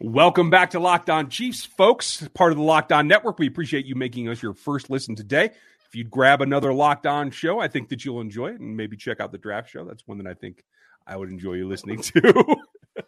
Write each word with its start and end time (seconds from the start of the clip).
Welcome 0.00 0.50
back 0.50 0.70
to 0.70 0.80
Locked 0.80 1.08
On 1.08 1.30
Chiefs, 1.30 1.64
folks. 1.64 2.26
Part 2.34 2.50
of 2.50 2.58
the 2.58 2.64
Locked 2.64 2.90
On 2.90 3.06
Network. 3.06 3.38
We 3.38 3.46
appreciate 3.46 3.86
you 3.86 3.94
making 3.94 4.28
us 4.28 4.42
your 4.42 4.52
first 4.52 4.90
listen 4.90 5.14
today. 5.14 5.52
If 5.86 5.94
you'd 5.94 6.10
grab 6.10 6.42
another 6.42 6.74
Locked 6.74 7.06
On 7.06 7.30
show, 7.30 7.60
I 7.60 7.68
think 7.68 7.90
that 7.90 8.04
you'll 8.04 8.20
enjoy 8.20 8.48
it, 8.48 8.60
and 8.60 8.76
maybe 8.76 8.96
check 8.96 9.20
out 9.20 9.30
the 9.30 9.38
draft 9.38 9.70
show. 9.70 9.84
That's 9.84 10.04
one 10.04 10.18
that 10.18 10.26
I 10.26 10.34
think 10.34 10.64
I 11.06 11.16
would 11.16 11.28
enjoy 11.28 11.54
you 11.54 11.68
listening 11.68 12.02
to. 12.02 12.18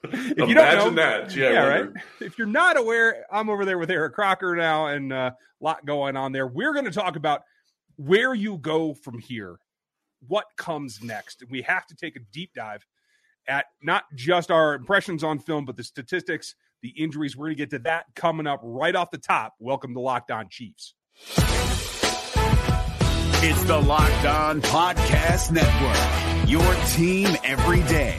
if 0.04 0.14
Imagine 0.14 0.48
you 0.48 0.54
don't 0.54 0.94
know, 0.94 1.02
that. 1.02 1.34
Yeah, 1.34 1.50
yeah 1.50 1.66
right. 1.66 1.88
If 2.20 2.38
you're 2.38 2.46
not 2.46 2.76
aware, 2.76 3.26
I'm 3.32 3.50
over 3.50 3.64
there 3.64 3.78
with 3.78 3.90
Eric 3.90 4.14
Crocker 4.14 4.54
now, 4.54 4.86
and 4.86 5.12
a 5.12 5.16
uh, 5.16 5.30
lot 5.60 5.84
going 5.84 6.16
on 6.16 6.30
there. 6.30 6.46
We're 6.46 6.72
going 6.72 6.84
to 6.84 6.92
talk 6.92 7.16
about 7.16 7.42
where 7.96 8.32
you 8.32 8.58
go 8.58 8.94
from 8.94 9.18
here, 9.18 9.58
what 10.28 10.46
comes 10.56 11.02
next. 11.02 11.42
We 11.50 11.62
have 11.62 11.84
to 11.88 11.96
take 11.96 12.14
a 12.14 12.20
deep 12.32 12.54
dive 12.54 12.86
at 13.48 13.66
not 13.82 14.04
just 14.14 14.52
our 14.52 14.74
impressions 14.74 15.24
on 15.24 15.40
film, 15.40 15.64
but 15.64 15.76
the 15.76 15.84
statistics 15.84 16.54
the 16.82 16.90
injuries. 16.90 17.36
We're 17.36 17.46
going 17.46 17.56
to 17.56 17.62
get 17.62 17.70
to 17.70 17.78
that 17.80 18.06
coming 18.14 18.46
up 18.46 18.60
right 18.62 18.94
off 18.94 19.10
the 19.10 19.18
top. 19.18 19.54
Welcome 19.58 19.94
to 19.94 20.00
Locked 20.00 20.30
On 20.30 20.48
Chiefs. 20.48 20.94
It's 23.48 23.64
the 23.64 23.78
Locked 23.78 24.24
On 24.26 24.60
Podcast 24.62 25.52
Network, 25.52 26.48
your 26.48 26.74
team 26.94 27.36
every 27.44 27.82
day. 27.82 28.18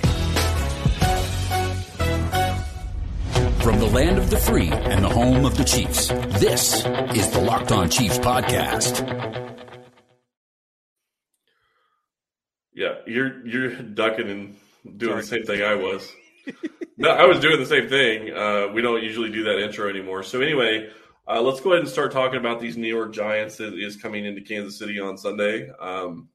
From 3.62 3.80
the 3.80 3.88
land 3.88 4.18
of 4.18 4.30
the 4.30 4.38
free 4.38 4.70
and 4.70 5.04
the 5.04 5.10
home 5.10 5.44
of 5.46 5.58
the 5.58 5.66
Chiefs, 5.66 6.08
this 6.40 6.86
is 7.16 7.30
the 7.32 7.42
Locked 7.42 7.72
On 7.74 7.90
Chiefs 7.90 8.18
podcast. 8.20 9.04
Yeah, 12.74 12.94
you're 13.06 13.46
you're 13.46 13.72
ducking 13.72 14.30
and 14.30 14.56
doing 14.98 15.12
Sorry. 15.12 15.22
the 15.22 15.28
same 15.28 15.44
thing 15.46 15.64
I 15.64 15.76
was 15.76 16.10
no, 16.98 17.10
I 17.10 17.26
was 17.26 17.40
doing 17.40 17.60
the 17.60 17.66
same 17.66 17.88
thing. 17.88 18.34
Uh, 18.34 18.68
we 18.74 18.82
don't 18.82 19.04
usually 19.04 19.32
do 19.32 19.44
that 19.44 19.60
intro 19.60 19.90
anymore. 19.90 20.24
So 20.24 20.42
anyway, 20.42 20.90
uh, 21.28 21.42
let's 21.42 21.60
go 21.60 21.72
ahead 21.72 21.82
and 21.82 21.90
start 21.90 22.12
talking 22.12 22.40
about 22.40 22.60
these 22.60 22.78
New 22.78 22.88
York 22.88 23.14
Giants 23.14 23.58
that 23.58 23.74
is 23.74 23.98
coming 23.98 24.26
into 24.26 24.42
Kansas 24.42 24.80
City 24.80 25.00
on 25.00 25.18
Sunday. 25.18 25.70
Um, 25.80 26.30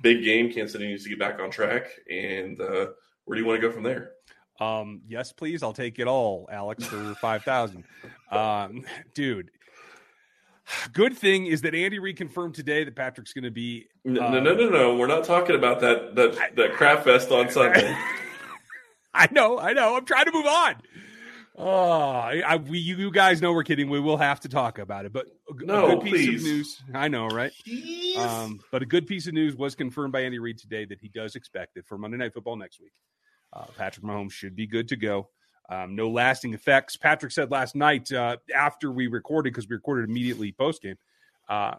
big 0.00 0.24
game. 0.24 0.50
Kansas 0.52 0.72
City 0.72 0.86
needs 0.86 1.04
to 1.04 1.10
get 1.10 1.18
back 1.18 1.40
on 1.40 1.50
track. 1.50 1.88
And 2.10 2.60
uh, 2.60 2.86
where 3.24 3.36
do 3.36 3.40
you 3.40 3.46
want 3.46 3.60
to 3.60 3.66
go 3.66 3.72
from 3.72 3.82
there? 3.82 4.12
Um, 4.60 5.02
yes, 5.06 5.32
please. 5.32 5.62
I'll 5.62 5.72
take 5.72 5.98
it 5.98 6.08
all, 6.08 6.48
Alex, 6.50 6.84
for 6.84 7.14
five 7.16 7.44
thousand. 7.44 7.84
um, 8.32 8.84
dude, 9.14 9.50
good 10.92 11.16
thing 11.16 11.46
is 11.46 11.60
that 11.60 11.74
Andy 11.74 11.98
reconfirmed 11.98 12.54
today 12.54 12.84
that 12.84 12.96
Patrick's 12.96 13.32
going 13.32 13.44
to 13.44 13.50
be. 13.50 13.86
no, 14.04 14.28
no, 14.30 14.40
no, 14.40 14.54
no, 14.54 14.68
no. 14.68 14.96
We're 14.96 15.06
not 15.06 15.24
talking 15.24 15.54
about 15.54 15.80
that 15.80 16.16
that 16.16 16.56
that 16.56 16.72
crap 16.72 17.04
fest 17.04 17.30
on 17.30 17.50
Sunday. 17.50 17.96
I 19.14 19.28
know, 19.30 19.58
I 19.58 19.72
know. 19.72 19.96
I'm 19.96 20.04
trying 20.04 20.26
to 20.26 20.32
move 20.32 20.46
on. 20.46 20.76
Oh, 21.60 22.10
I, 22.10 22.40
I, 22.46 22.56
we, 22.56 22.78
you 22.78 23.10
guys 23.10 23.42
know 23.42 23.52
we're 23.52 23.64
kidding. 23.64 23.90
We 23.90 23.98
will 23.98 24.16
have 24.16 24.38
to 24.40 24.48
talk 24.48 24.78
about 24.78 25.06
it, 25.06 25.12
but 25.12 25.26
a, 25.48 25.64
no, 25.64 25.86
a 25.86 25.88
good 25.96 26.04
piece 26.04 26.12
please. 26.12 26.36
of 26.36 26.42
news. 26.42 26.82
I 26.94 27.08
know, 27.08 27.26
right? 27.26 27.50
Um, 28.16 28.60
but 28.70 28.82
a 28.82 28.86
good 28.86 29.08
piece 29.08 29.26
of 29.26 29.34
news 29.34 29.56
was 29.56 29.74
confirmed 29.74 30.12
by 30.12 30.20
Andy 30.20 30.38
Reid 30.38 30.58
today 30.58 30.84
that 30.84 31.00
he 31.00 31.08
does 31.08 31.34
expect 31.34 31.76
it 31.76 31.84
for 31.84 31.98
Monday 31.98 32.16
Night 32.16 32.32
Football 32.32 32.56
next 32.56 32.80
week. 32.80 32.92
Uh, 33.52 33.64
Patrick 33.76 34.06
Mahomes 34.06 34.30
should 34.30 34.54
be 34.54 34.68
good 34.68 34.86
to 34.88 34.96
go. 34.96 35.30
Um, 35.68 35.96
no 35.96 36.08
lasting 36.08 36.54
effects. 36.54 36.96
Patrick 36.96 37.32
said 37.32 37.50
last 37.50 37.74
night 37.74 38.12
uh, 38.12 38.36
after 38.54 38.92
we 38.92 39.08
recorded, 39.08 39.52
because 39.52 39.68
we 39.68 39.74
recorded 39.74 40.08
immediately 40.08 40.52
post 40.52 40.82
game, 40.82 40.96
uh, 41.48 41.74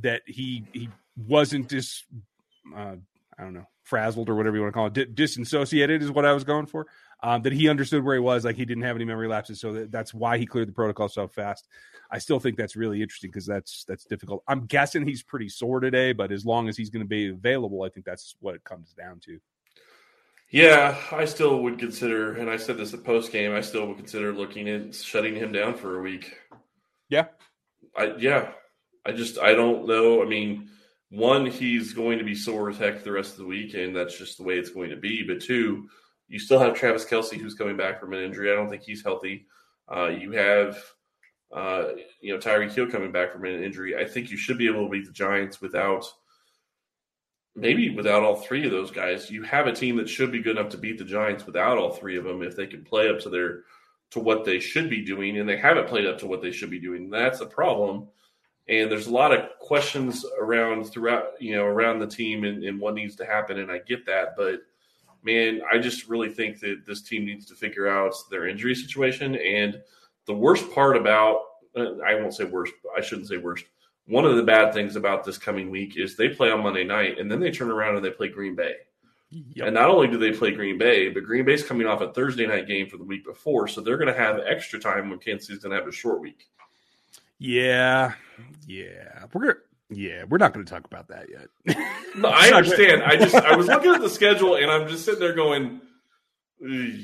that 0.00 0.22
he 0.26 0.64
he 0.72 0.88
wasn't 1.16 1.68
just 1.68 2.04
uh, 2.74 2.96
I 3.38 3.42
don't 3.42 3.52
know 3.52 3.66
frazzled 3.82 4.28
or 4.28 4.34
whatever 4.34 4.56
you 4.56 4.62
want 4.62 4.72
to 4.72 4.76
call 4.76 4.86
it, 4.86 4.92
D- 4.92 5.06
disassociated 5.06 6.02
is 6.02 6.10
what 6.10 6.24
I 6.24 6.32
was 6.32 6.44
going 6.44 6.66
for. 6.66 6.86
Um, 7.24 7.42
that 7.42 7.52
he 7.52 7.68
understood 7.68 8.04
where 8.04 8.14
he 8.14 8.20
was, 8.20 8.44
like 8.44 8.56
he 8.56 8.64
didn't 8.64 8.82
have 8.82 8.96
any 8.96 9.04
memory 9.04 9.28
lapses, 9.28 9.60
so 9.60 9.72
that, 9.74 9.92
that's 9.92 10.12
why 10.12 10.38
he 10.38 10.46
cleared 10.46 10.66
the 10.66 10.72
protocol 10.72 11.08
so 11.08 11.28
fast. 11.28 11.68
I 12.10 12.18
still 12.18 12.40
think 12.40 12.56
that's 12.56 12.74
really 12.74 13.00
interesting 13.00 13.30
because 13.30 13.46
that's 13.46 13.84
that's 13.84 14.04
difficult. 14.04 14.42
I'm 14.48 14.66
guessing 14.66 15.06
he's 15.06 15.22
pretty 15.22 15.48
sore 15.48 15.78
today, 15.78 16.12
but 16.12 16.32
as 16.32 16.44
long 16.44 16.68
as 16.68 16.76
he's 16.76 16.90
going 16.90 17.04
to 17.04 17.08
be 17.08 17.28
available, 17.28 17.84
I 17.84 17.90
think 17.90 18.04
that's 18.04 18.34
what 18.40 18.56
it 18.56 18.64
comes 18.64 18.92
down 18.92 19.20
to. 19.20 19.38
Yeah, 20.50 20.98
I 21.10 21.24
still 21.24 21.62
would 21.62 21.78
consider, 21.78 22.34
and 22.34 22.50
I 22.50 22.58
said 22.58 22.76
this 22.76 22.92
at 22.92 23.04
post 23.04 23.32
game. 23.32 23.54
I 23.54 23.62
still 23.62 23.86
would 23.86 23.96
consider 23.96 24.34
looking 24.34 24.68
at 24.68 24.94
shutting 24.94 25.34
him 25.34 25.52
down 25.52 25.74
for 25.74 25.98
a 25.98 26.02
week. 26.02 26.36
Yeah, 27.08 27.26
I 27.96 28.16
yeah, 28.18 28.50
I 29.06 29.12
just 29.12 29.38
I 29.38 29.54
don't 29.54 29.86
know. 29.86 30.22
I 30.22 30.26
mean, 30.26 30.68
one, 31.12 31.44
he's 31.44 31.92
going 31.92 32.16
to 32.16 32.24
be 32.24 32.34
sore 32.34 32.70
as 32.70 32.78
heck 32.78 33.04
the 33.04 33.12
rest 33.12 33.32
of 33.32 33.40
the 33.40 33.44
week, 33.44 33.74
and 33.74 33.94
that's 33.94 34.16
just 34.16 34.38
the 34.38 34.44
way 34.44 34.54
it's 34.54 34.70
going 34.70 34.88
to 34.88 34.96
be. 34.96 35.22
But 35.22 35.42
two, 35.42 35.86
you 36.26 36.38
still 36.38 36.58
have 36.58 36.72
Travis 36.72 37.04
Kelce 37.04 37.38
who's 37.38 37.54
coming 37.54 37.76
back 37.76 38.00
from 38.00 38.14
an 38.14 38.24
injury. 38.24 38.50
I 38.50 38.54
don't 38.54 38.70
think 38.70 38.82
he's 38.82 39.04
healthy. 39.04 39.46
Uh, 39.94 40.08
you 40.08 40.32
have, 40.32 40.82
uh, 41.54 41.88
you 42.22 42.32
know, 42.32 42.40
Tyreek 42.40 42.72
Hill 42.72 42.90
coming 42.90 43.12
back 43.12 43.30
from 43.30 43.44
an 43.44 43.62
injury. 43.62 43.94
I 43.94 44.06
think 44.06 44.30
you 44.30 44.38
should 44.38 44.56
be 44.56 44.66
able 44.66 44.86
to 44.86 44.90
beat 44.90 45.04
the 45.04 45.12
Giants 45.12 45.60
without, 45.60 46.10
maybe 47.54 47.90
without 47.90 48.22
all 48.22 48.36
three 48.36 48.64
of 48.64 48.70
those 48.70 48.90
guys. 48.90 49.30
You 49.30 49.42
have 49.42 49.66
a 49.66 49.72
team 49.72 49.98
that 49.98 50.08
should 50.08 50.32
be 50.32 50.40
good 50.40 50.56
enough 50.56 50.70
to 50.70 50.78
beat 50.78 50.96
the 50.96 51.04
Giants 51.04 51.44
without 51.44 51.76
all 51.76 51.90
three 51.90 52.16
of 52.16 52.24
them 52.24 52.40
if 52.40 52.56
they 52.56 52.66
can 52.66 52.84
play 52.84 53.10
up 53.10 53.20
to 53.20 53.28
their 53.28 53.64
to 54.12 54.20
what 54.20 54.46
they 54.46 54.60
should 54.60 54.88
be 54.88 55.04
doing, 55.04 55.38
and 55.38 55.48
they 55.48 55.58
haven't 55.58 55.88
played 55.88 56.06
up 56.06 56.18
to 56.18 56.26
what 56.26 56.40
they 56.40 56.52
should 56.52 56.70
be 56.70 56.80
doing. 56.80 57.10
That's 57.10 57.42
a 57.42 57.46
problem 57.46 58.08
and 58.68 58.90
there's 58.90 59.06
a 59.08 59.12
lot 59.12 59.32
of 59.32 59.48
questions 59.58 60.24
around 60.40 60.84
throughout 60.84 61.32
you 61.40 61.54
know 61.54 61.64
around 61.64 61.98
the 61.98 62.06
team 62.06 62.44
and, 62.44 62.62
and, 62.62 62.78
what 62.80 62.94
needs 62.94 63.16
to 63.16 63.24
happen 63.24 63.58
and 63.58 63.70
i 63.70 63.78
get 63.78 64.06
that 64.06 64.36
but 64.36 64.60
man 65.22 65.60
i 65.70 65.78
just 65.78 66.08
really 66.08 66.28
think 66.28 66.60
that 66.60 66.82
this 66.86 67.02
team 67.02 67.24
needs 67.24 67.46
to 67.46 67.54
figure 67.54 67.88
out 67.88 68.14
their 68.30 68.46
injury 68.46 68.74
situation 68.74 69.36
and 69.36 69.80
the 70.26 70.34
worst 70.34 70.70
part 70.72 70.96
about 70.96 71.42
uh, 71.76 71.96
i 72.06 72.14
won't 72.14 72.34
say 72.34 72.44
worst 72.44 72.72
i 72.96 73.00
shouldn't 73.00 73.28
say 73.28 73.36
worst 73.36 73.64
one 74.06 74.24
of 74.24 74.36
the 74.36 74.42
bad 74.42 74.72
things 74.72 74.96
about 74.96 75.24
this 75.24 75.38
coming 75.38 75.70
week 75.70 75.96
is 75.96 76.16
they 76.16 76.28
play 76.28 76.50
on 76.50 76.62
monday 76.62 76.84
night 76.84 77.18
and 77.18 77.30
then 77.30 77.40
they 77.40 77.50
turn 77.50 77.70
around 77.70 77.96
and 77.96 78.04
they 78.04 78.10
play 78.10 78.28
green 78.28 78.54
bay 78.54 78.74
Yep. 79.54 79.66
And 79.66 79.74
not 79.74 79.88
only 79.88 80.08
do 80.08 80.18
they 80.18 80.32
play 80.32 80.50
Green 80.50 80.76
Bay, 80.76 81.08
but 81.08 81.24
Green 81.24 81.44
Bay's 81.44 81.64
coming 81.64 81.86
off 81.86 82.02
a 82.02 82.12
Thursday 82.12 82.46
night 82.46 82.66
game 82.66 82.86
for 82.86 82.98
the 82.98 83.04
week 83.04 83.24
before, 83.24 83.66
so 83.66 83.80
they're 83.80 83.96
going 83.96 84.12
to 84.12 84.18
have 84.18 84.40
extra 84.46 84.78
time 84.78 85.08
when 85.08 85.18
Kansas 85.18 85.46
City's 85.46 85.62
going 85.62 85.70
to 85.70 85.78
have 85.78 85.88
a 85.88 85.92
short 85.92 86.20
week. 86.20 86.48
Yeah, 87.38 88.12
yeah, 88.66 89.24
we're. 89.32 89.62
Yeah, 89.94 90.24
we're 90.26 90.38
not 90.38 90.54
going 90.54 90.64
to 90.64 90.72
talk 90.72 90.86
about 90.86 91.08
that 91.08 91.26
yet. 91.28 91.76
no, 92.16 92.30
I 92.30 92.48
understand. 92.48 93.02
I 93.02 93.16
just 93.16 93.34
I 93.34 93.54
was 93.54 93.66
looking 93.66 93.94
at 93.94 94.00
the 94.00 94.08
schedule 94.08 94.54
and 94.54 94.70
I'm 94.70 94.88
just 94.88 95.04
sitting 95.04 95.20
there 95.20 95.34
going. 95.34 95.82
Ugh. 96.64 97.00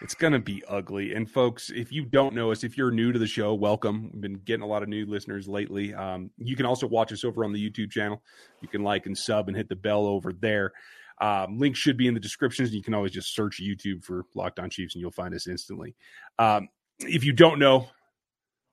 It's 0.00 0.14
going 0.14 0.32
to 0.32 0.38
be 0.38 0.62
ugly. 0.68 1.14
And 1.14 1.28
folks, 1.28 1.70
if 1.70 1.90
you 1.90 2.04
don't 2.04 2.34
know 2.34 2.52
us, 2.52 2.62
if 2.62 2.78
you're 2.78 2.92
new 2.92 3.10
to 3.10 3.18
the 3.18 3.26
show, 3.26 3.52
welcome. 3.54 4.10
We've 4.12 4.22
been 4.22 4.40
getting 4.44 4.62
a 4.62 4.66
lot 4.66 4.84
of 4.84 4.88
new 4.88 5.06
listeners 5.06 5.48
lately. 5.48 5.92
Um, 5.92 6.30
you 6.38 6.54
can 6.54 6.66
also 6.66 6.86
watch 6.86 7.12
us 7.12 7.24
over 7.24 7.44
on 7.44 7.52
the 7.52 7.70
YouTube 7.70 7.90
channel. 7.90 8.22
You 8.60 8.68
can 8.68 8.84
like 8.84 9.06
and 9.06 9.18
sub 9.18 9.48
and 9.48 9.56
hit 9.56 9.68
the 9.68 9.74
bell 9.74 10.06
over 10.06 10.32
there. 10.32 10.72
Um, 11.20 11.58
link 11.58 11.74
should 11.74 11.96
be 11.96 12.06
in 12.06 12.14
the 12.14 12.20
descriptions. 12.20 12.72
You 12.72 12.82
can 12.82 12.94
always 12.94 13.10
just 13.10 13.34
search 13.34 13.60
YouTube 13.60 14.04
for 14.04 14.24
Locked 14.36 14.60
On 14.60 14.70
Chiefs 14.70 14.94
and 14.94 15.00
you'll 15.00 15.10
find 15.10 15.34
us 15.34 15.48
instantly. 15.48 15.96
Um, 16.38 16.68
if 17.00 17.24
you 17.24 17.32
don't 17.32 17.58
know, 17.58 17.88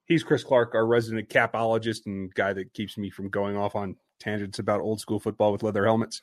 he's 0.05 0.23
Chris 0.23 0.43
Clark, 0.43 0.75
our 0.75 0.85
resident 0.85 1.29
capologist 1.29 2.05
and 2.05 2.33
guy 2.33 2.53
that 2.53 2.73
keeps 2.73 2.97
me 2.97 3.09
from 3.09 3.29
going 3.29 3.57
off 3.57 3.75
on 3.75 3.95
tangents 4.19 4.59
about 4.59 4.81
old 4.81 4.99
school 4.99 5.19
football 5.19 5.51
with 5.51 5.63
leather 5.63 5.85
helmets. 5.85 6.21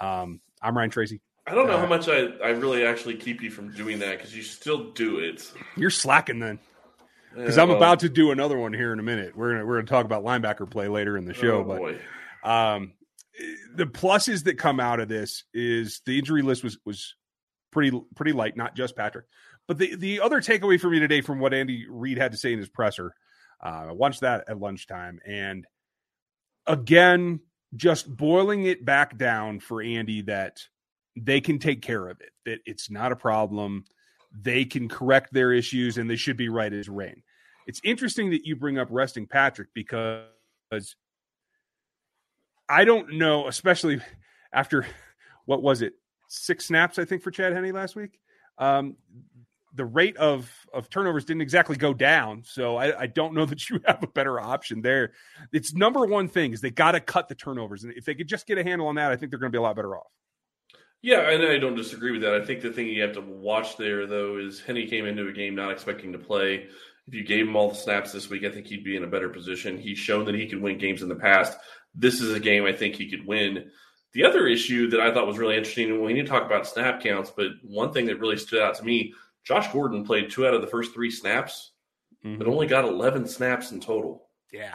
Um, 0.00 0.40
I'm 0.60 0.76
Ryan 0.76 0.90
Tracy. 0.90 1.20
I 1.46 1.54
don't 1.54 1.66
know 1.66 1.74
uh, 1.74 1.80
how 1.80 1.86
much 1.86 2.08
I, 2.08 2.26
I 2.44 2.50
really 2.50 2.84
actually 2.84 3.16
keep 3.16 3.42
you 3.42 3.50
from 3.50 3.72
doing 3.72 3.98
that 4.00 4.18
because 4.18 4.36
you 4.36 4.42
still 4.42 4.92
do 4.92 5.18
it. 5.18 5.50
You're 5.76 5.90
slacking 5.90 6.38
then. 6.38 6.60
Because 7.34 7.58
I'm 7.58 7.68
well, 7.68 7.78
about 7.78 8.00
to 8.00 8.08
do 8.08 8.30
another 8.30 8.58
one 8.58 8.74
here 8.74 8.92
in 8.92 8.98
a 8.98 9.02
minute. 9.02 9.34
We're 9.34 9.52
gonna 9.52 9.66
we're 9.66 9.76
gonna 9.76 9.86
talk 9.86 10.04
about 10.04 10.22
linebacker 10.22 10.70
play 10.70 10.88
later 10.88 11.16
in 11.16 11.24
the 11.24 11.32
show, 11.32 11.60
oh 11.60 11.98
but 12.44 12.48
um, 12.48 12.92
the 13.74 13.86
pluses 13.86 14.44
that 14.44 14.58
come 14.58 14.78
out 14.78 15.00
of 15.00 15.08
this 15.08 15.44
is 15.54 16.02
the 16.04 16.18
injury 16.18 16.42
list 16.42 16.62
was 16.62 16.78
was 16.84 17.14
pretty 17.70 17.98
pretty 18.14 18.32
light, 18.32 18.56
not 18.56 18.76
just 18.76 18.96
Patrick. 18.96 19.24
But 19.68 19.78
the, 19.78 19.94
the 19.94 20.20
other 20.20 20.40
takeaway 20.40 20.80
for 20.80 20.90
me 20.90 20.98
today 20.98 21.20
from 21.20 21.38
what 21.38 21.54
Andy 21.54 21.86
Reid 21.88 22.18
had 22.18 22.32
to 22.32 22.38
say 22.38 22.52
in 22.52 22.58
his 22.58 22.68
presser, 22.68 23.14
uh, 23.64 23.86
I 23.88 23.92
watched 23.92 24.20
that 24.20 24.44
at 24.48 24.58
lunchtime. 24.58 25.20
And 25.26 25.66
again, 26.66 27.40
just 27.74 28.14
boiling 28.14 28.64
it 28.64 28.84
back 28.84 29.16
down 29.16 29.60
for 29.60 29.82
Andy 29.82 30.22
that 30.22 30.58
they 31.16 31.40
can 31.40 31.58
take 31.58 31.82
care 31.82 32.08
of 32.08 32.20
it, 32.20 32.30
that 32.44 32.60
it's 32.66 32.90
not 32.90 33.12
a 33.12 33.16
problem. 33.16 33.84
They 34.32 34.64
can 34.64 34.88
correct 34.88 35.32
their 35.32 35.52
issues 35.52 35.98
and 35.98 36.08
they 36.10 36.16
should 36.16 36.36
be 36.36 36.48
right 36.48 36.72
as 36.72 36.88
rain. 36.88 37.22
It's 37.66 37.80
interesting 37.84 38.30
that 38.30 38.44
you 38.44 38.56
bring 38.56 38.78
up 38.78 38.88
resting 38.90 39.26
Patrick 39.26 39.68
because 39.74 40.26
I 42.68 42.84
don't 42.84 43.14
know, 43.14 43.46
especially 43.46 44.00
after 44.52 44.86
what 45.44 45.62
was 45.62 45.82
it, 45.82 45.94
six 46.28 46.66
snaps, 46.66 46.98
I 46.98 47.04
think, 47.04 47.22
for 47.22 47.30
Chad 47.30 47.52
Henne 47.52 47.72
last 47.72 47.94
week. 47.94 48.18
Um, 48.58 48.96
the 49.74 49.84
rate 49.84 50.16
of 50.16 50.50
of 50.72 50.88
turnovers 50.90 51.24
didn't 51.24 51.42
exactly 51.42 51.76
go 51.76 51.92
down. 51.94 52.42
So 52.44 52.76
I, 52.76 53.02
I, 53.02 53.06
don't 53.06 53.34
know 53.34 53.44
that 53.46 53.68
you 53.68 53.80
have 53.86 54.02
a 54.02 54.06
better 54.06 54.40
option 54.40 54.82
there. 54.82 55.12
It's 55.52 55.74
number 55.74 56.06
one 56.06 56.28
thing 56.28 56.52
is 56.52 56.60
they 56.60 56.70
got 56.70 56.92
to 56.92 57.00
cut 57.00 57.28
the 57.28 57.34
turnovers, 57.34 57.84
and 57.84 57.92
if 57.94 58.04
they 58.04 58.14
could 58.14 58.28
just 58.28 58.46
get 58.46 58.58
a 58.58 58.64
handle 58.64 58.88
on 58.88 58.94
that, 58.96 59.10
I 59.10 59.16
think 59.16 59.30
they're 59.30 59.38
going 59.38 59.52
to 59.52 59.56
be 59.56 59.60
a 59.60 59.62
lot 59.62 59.76
better 59.76 59.96
off. 59.96 60.10
Yeah, 61.02 61.30
and 61.30 61.42
I 61.42 61.58
don't 61.58 61.74
disagree 61.74 62.12
with 62.12 62.22
that. 62.22 62.34
I 62.34 62.44
think 62.44 62.62
the 62.62 62.70
thing 62.70 62.86
you 62.86 63.02
have 63.02 63.14
to 63.14 63.20
watch 63.20 63.76
there, 63.76 64.06
though, 64.06 64.38
is 64.38 64.60
Henne 64.60 64.86
came 64.88 65.04
into 65.04 65.26
a 65.26 65.32
game 65.32 65.56
not 65.56 65.72
expecting 65.72 66.12
to 66.12 66.18
play. 66.18 66.68
If 67.08 67.14
you 67.14 67.24
gave 67.24 67.48
him 67.48 67.56
all 67.56 67.70
the 67.70 67.74
snaps 67.74 68.12
this 68.12 68.30
week, 68.30 68.44
I 68.44 68.50
think 68.50 68.68
he'd 68.68 68.84
be 68.84 68.96
in 68.96 69.02
a 69.02 69.08
better 69.08 69.28
position. 69.28 69.76
He's 69.76 69.98
shown 69.98 70.24
that 70.26 70.36
he 70.36 70.46
can 70.46 70.62
win 70.62 70.78
games 70.78 71.02
in 71.02 71.08
the 71.08 71.16
past. 71.16 71.58
This 71.92 72.20
is 72.20 72.32
a 72.32 72.38
game 72.38 72.64
I 72.64 72.72
think 72.72 72.94
he 72.94 73.10
could 73.10 73.26
win. 73.26 73.70
The 74.12 74.24
other 74.24 74.46
issue 74.46 74.90
that 74.90 75.00
I 75.00 75.12
thought 75.12 75.26
was 75.26 75.38
really 75.38 75.56
interesting, 75.56 75.90
and 75.90 76.00
we 76.00 76.12
need 76.12 76.22
to 76.22 76.28
talk 76.28 76.46
about 76.46 76.68
snap 76.68 77.02
counts, 77.02 77.32
but 77.34 77.48
one 77.62 77.92
thing 77.92 78.06
that 78.06 78.20
really 78.20 78.36
stood 78.36 78.62
out 78.62 78.76
to 78.76 78.84
me 78.84 79.12
Josh 79.44 79.72
Gordon 79.72 80.04
played 80.04 80.30
two 80.30 80.46
out 80.46 80.54
of 80.54 80.60
the 80.60 80.66
first 80.66 80.94
three 80.94 81.10
snaps, 81.10 81.72
mm-hmm. 82.24 82.38
but 82.38 82.46
only 82.46 82.66
got 82.66 82.84
11 82.84 83.26
snaps 83.26 83.72
in 83.72 83.80
total. 83.80 84.28
Yeah. 84.52 84.74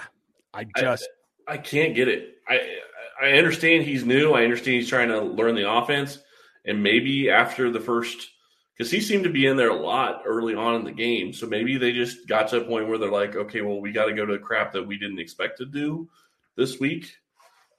I 0.54 0.66
just. 0.78 1.08
I, 1.48 1.54
I 1.54 1.58
can't 1.58 1.96
get 1.96 2.08
it. 2.08 2.36
I, 2.48 2.78
I 3.22 3.32
understand 3.32 3.84
he's 3.84 4.06
new. 4.06 4.34
I 4.34 4.44
understand 4.44 4.76
he's 4.76 4.90
trying 4.90 5.10
to 5.10 5.22
learn 5.22 5.56
the 5.56 5.70
offense. 5.70 6.20
And 6.66 6.84
maybe 6.84 7.30
after 7.30 7.72
the 7.72 7.80
first, 7.80 8.30
because 8.76 8.92
he 8.92 9.00
seemed 9.00 9.24
to 9.24 9.30
be 9.30 9.46
in 9.46 9.56
there 9.56 9.70
a 9.70 9.76
lot 9.76 10.24
early 10.26 10.54
on 10.54 10.76
in 10.76 10.84
the 10.84 10.92
game. 10.92 11.32
So 11.32 11.48
maybe 11.48 11.78
they 11.78 11.94
just 11.94 12.28
got 12.28 12.50
to 12.50 12.62
a 12.62 12.66
point 12.66 12.88
where 12.88 12.98
they're 12.98 13.10
like, 13.10 13.36
okay, 13.36 13.62
well, 13.62 13.80
we 13.80 13.92
got 13.92 14.06
to 14.06 14.14
go 14.14 14.26
to 14.26 14.34
the 14.34 14.40
crap 14.40 14.74
that 14.74 14.86
we 14.86 14.98
didn't 14.98 15.20
expect 15.20 15.58
to 15.60 15.66
do 15.66 16.10
this 16.56 16.80
week 16.80 17.16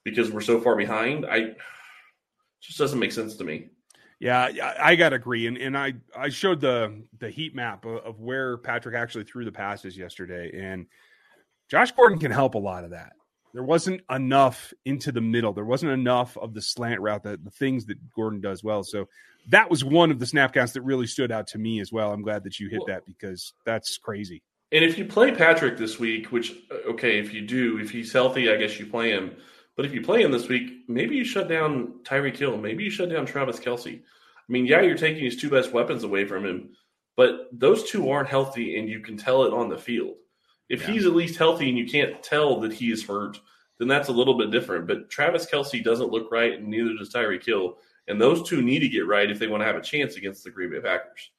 because 0.05 0.31
we're 0.31 0.41
so 0.41 0.61
far 0.61 0.77
behind. 0.77 1.27
I 1.27 1.55
just 2.61 2.79
doesn't 2.79 2.99
make 2.99 3.13
sense 3.13 3.37
to 3.37 3.45
me. 3.45 3.69
Yeah, 4.21 4.75
I 4.81 4.97
got 4.97 5.11
to 5.11 5.17
agree, 5.17 5.47
and 5.47 5.57
and 5.57 5.79
I 5.79 5.95
I 6.17 6.29
showed 6.29 6.61
the 6.61 7.05
the 7.19 7.31
heat 7.31 7.55
map 7.55 7.85
of, 7.85 7.99
of, 7.99 8.21
where 8.21 8.57
Patrick 8.57 8.97
actually 8.97 9.25
threw 9.25 9.45
the 9.45 9.53
passes 9.53 9.97
yesterday, 9.97 10.51
and 10.61 10.87
Josh 11.69 11.93
Gordon 11.93 12.19
can 12.19 12.33
help 12.33 12.55
a 12.55 12.59
lot 12.59 12.83
of 12.83 12.91
that. 12.91 13.13
There 13.55 13.63
wasn't 13.63 14.03
enough 14.11 14.73
into 14.85 15.13
the 15.13 15.21
middle. 15.21 15.53
There 15.53 15.65
wasn't 15.65 15.93
enough 15.93 16.37
of 16.37 16.53
the 16.53 16.61
slant 16.61 17.01
route, 17.01 17.23
the, 17.23 17.39
the 17.43 17.51
things 17.51 17.87
that 17.87 17.97
Gordon 18.13 18.41
does 18.41 18.63
well. 18.63 18.83
So 18.83 19.09
that 19.51 19.71
was 19.71 19.85
one 19.85 20.11
of 20.11 20.19
the 20.19 20.27
snap 20.27 20.53
counts 20.53 20.73
that 20.73 20.83
really 20.83 21.07
stood 21.07 21.33
out 21.33 21.47
to 21.49 21.59
me 21.59 21.81
as 21.81 21.93
well. 21.93 22.13
I'm 22.13 22.23
glad 22.23 22.45
that 22.45 22.59
you 22.59 22.69
hit 22.69 22.83
that 22.89 23.07
because 23.07 23.55
that's 23.65 23.99
crazy. 23.99 24.43
And 24.71 24.85
if 24.85 24.99
you 24.99 25.07
play 25.07 25.35
Patrick 25.35 25.79
this 25.79 25.99
week, 25.99 26.31
which 26.31 26.53
uh, 26.71 26.91
okay, 26.91 27.19
if 27.19 27.33
you 27.33 27.47
do, 27.47 27.79
if 27.79 27.91
he's 27.91 28.13
healthy, 28.13 28.51
I 28.51 28.57
guess 28.57 28.79
you 28.79 28.87
play 28.87 29.11
him. 29.11 29.37
But 29.79 29.87
if 29.87 29.95
you 29.95 30.03
play 30.03 30.23
him 30.23 30.33
this 30.33 30.49
week, 30.49 30.89
maybe 30.89 31.15
you 31.15 31.25
shut 31.25 31.49
down 31.49 32.01
Tyreek 32.03 32.37
Hill. 32.37 32.57
Maybe 32.57 32.83
you 32.83 32.91
shut 32.91 33.11
down 33.11 33.25
Travis 33.25 33.61
Kelce. 33.61 34.01
I 34.01 34.53
mean, 34.53 34.67
yeah, 34.67 34.81
you're 34.81 34.99
taking 34.99 35.25
his 35.25 35.37
two 35.37 35.49
best 35.49 35.73
weapons 35.73 36.03
away 36.03 36.25
from 36.25 36.45
him, 36.45 36.71
but 37.17 37.49
those 37.53 37.89
two 37.89 38.11
aren't 38.11 38.29
healthy, 38.29 38.77
and 38.77 38.89
you 38.89 38.99
can 38.99 39.17
tell 39.17 39.45
it 39.45 39.53
on 39.53 39.69
the 39.69 39.79
field. 39.79 40.17
If 40.69 40.81
yeah. 40.81 40.95
he's 40.95 41.07
at 41.07 41.15
least 41.15 41.39
healthy 41.39 41.69
and 41.69 41.79
you 41.79 41.87
can't 41.87 42.21
tell 42.25 42.59
that 42.63 42.73
he 42.73 42.91
is 42.91 43.07
hurt, 43.07 43.39
then 43.79 43.87
that's 43.87 44.09
a 44.09 44.13
little 44.13 44.37
bit 44.37 44.51
different. 44.51 44.89
But 44.89 45.11
Travis 45.11 45.47
Kelce 45.47 45.85
doesn't 45.85 46.11
look 46.11 46.33
right, 46.33 46.55
and 46.55 46.67
neither 46.67 46.95
does 46.99 47.13
Tyreek 47.13 47.47
Hill. 47.47 47.79
And 48.09 48.21
those 48.21 48.49
two 48.49 48.63
need 48.63 48.81
to 48.81 48.89
get 48.89 49.07
right 49.07 49.31
if 49.31 49.39
they 49.39 49.47
want 49.47 49.61
to 49.61 49.67
have 49.67 49.77
a 49.77 49.81
chance 49.81 50.17
against 50.17 50.43
the 50.43 50.51
Green 50.51 50.73
Bay 50.73 50.81
Packers. 50.81 51.31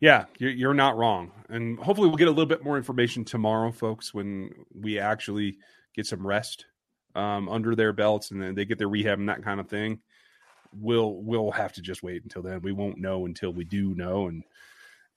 Yeah, 0.00 0.26
you're, 0.36 0.50
you're 0.50 0.74
not 0.74 0.98
wrong. 0.98 1.32
And 1.48 1.78
hopefully, 1.78 2.08
we'll 2.08 2.18
get 2.18 2.28
a 2.28 2.30
little 2.30 2.44
bit 2.44 2.62
more 2.62 2.76
information 2.76 3.24
tomorrow, 3.24 3.72
folks, 3.72 4.12
when 4.12 4.66
we 4.74 4.98
actually 4.98 5.56
get 5.94 6.04
some 6.04 6.26
rest 6.26 6.66
um, 7.14 7.48
under 7.48 7.74
their 7.74 7.92
belts 7.92 8.30
and 8.30 8.42
then 8.42 8.54
they 8.54 8.64
get 8.64 8.78
their 8.78 8.88
rehab 8.88 9.18
and 9.18 9.28
that 9.28 9.42
kind 9.42 9.60
of 9.60 9.68
thing. 9.68 10.00
We'll 10.72 11.14
we'll 11.14 11.50
have 11.50 11.72
to 11.74 11.82
just 11.82 12.02
wait 12.02 12.22
until 12.22 12.42
then. 12.42 12.62
We 12.62 12.72
won't 12.72 12.98
know 12.98 13.26
until 13.26 13.52
we 13.52 13.64
do 13.64 13.92
know, 13.94 14.28
and 14.28 14.44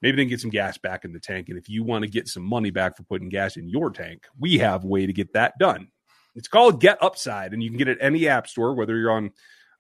maybe 0.02 0.18
they 0.18 0.24
can 0.24 0.30
get 0.30 0.42
some 0.42 0.50
gas 0.50 0.80
back 0.80 1.06
in 1.06 1.14
the 1.14 1.20
tank. 1.20 1.50
And 1.50 1.60
if 1.60 1.70
you 1.70 1.84
want 1.84 2.04
to 2.04 2.10
get 2.10 2.28
some 2.28 2.44
money 2.44 2.72
back 2.72 2.98
for 2.98 3.04
putting 3.04 3.30
gas 3.30 3.56
in 3.56 3.70
your 3.70 3.92
tank, 3.92 4.26
we 4.40 4.58
have 4.58 4.84
a 4.84 4.88
way 4.88 5.06
to 5.06 5.14
get 5.14 5.34
that 5.34 5.58
done. 5.60 5.90
It's 6.36 6.48
called 6.48 6.82
Get 6.82 7.02
Upside, 7.04 7.54
and 7.54 7.62
you 7.62 7.70
can 7.70 7.78
get 7.78 7.88
it 7.88 8.00
any 8.02 8.28
app 8.28 8.48
store, 8.48 8.74
whether 8.74 8.98
you're 8.98 9.12
on 9.12 9.32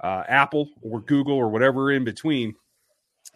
uh, 0.04 0.24
Apple 0.28 0.70
or 0.82 1.02
Google 1.02 1.36
or 1.36 1.50
whatever 1.50 1.92
in 1.92 2.04
between. 2.04 2.54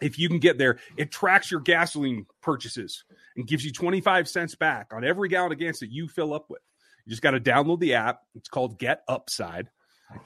If 0.00 0.18
you 0.18 0.28
can 0.28 0.38
get 0.38 0.58
there, 0.58 0.78
it 0.96 1.10
tracks 1.10 1.50
your 1.50 1.60
gasoline 1.60 2.26
purchases 2.40 3.02
and 3.36 3.48
gives 3.48 3.64
you 3.64 3.72
25 3.72 4.28
cents 4.28 4.54
back 4.54 4.92
on 4.92 5.02
every 5.02 5.28
gallon 5.28 5.50
of 5.50 5.58
gas 5.58 5.80
that 5.80 5.90
you 5.90 6.06
fill 6.06 6.32
up 6.32 6.46
with. 6.48 6.60
You 7.08 7.12
just 7.12 7.22
got 7.22 7.30
to 7.30 7.40
download 7.40 7.80
the 7.80 7.94
app. 7.94 8.20
It's 8.34 8.50
called 8.50 8.78
Get 8.78 9.02
Upside. 9.08 9.70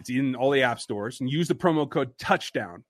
It's 0.00 0.10
in 0.10 0.34
all 0.34 0.50
the 0.50 0.62
app 0.62 0.80
stores 0.80 1.20
and 1.20 1.30
use 1.30 1.46
the 1.46 1.54
promo 1.54 1.88
code 1.88 2.18
touchdown. 2.18 2.82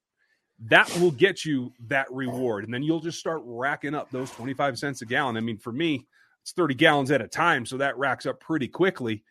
That 0.70 0.90
will 0.98 1.10
get 1.10 1.44
you 1.44 1.74
that 1.88 2.10
reward. 2.10 2.64
And 2.64 2.72
then 2.72 2.82
you'll 2.82 3.00
just 3.00 3.18
start 3.18 3.42
racking 3.44 3.94
up 3.94 4.10
those 4.10 4.30
25 4.30 4.78
cents 4.78 5.02
a 5.02 5.04
gallon. 5.04 5.36
I 5.36 5.40
mean, 5.40 5.58
for 5.58 5.72
me, 5.72 6.06
it's 6.40 6.52
30 6.52 6.74
gallons 6.74 7.10
at 7.10 7.20
a 7.20 7.28
time. 7.28 7.66
So 7.66 7.76
that 7.76 7.98
racks 7.98 8.24
up 8.24 8.40
pretty 8.40 8.66
quickly. 8.66 9.24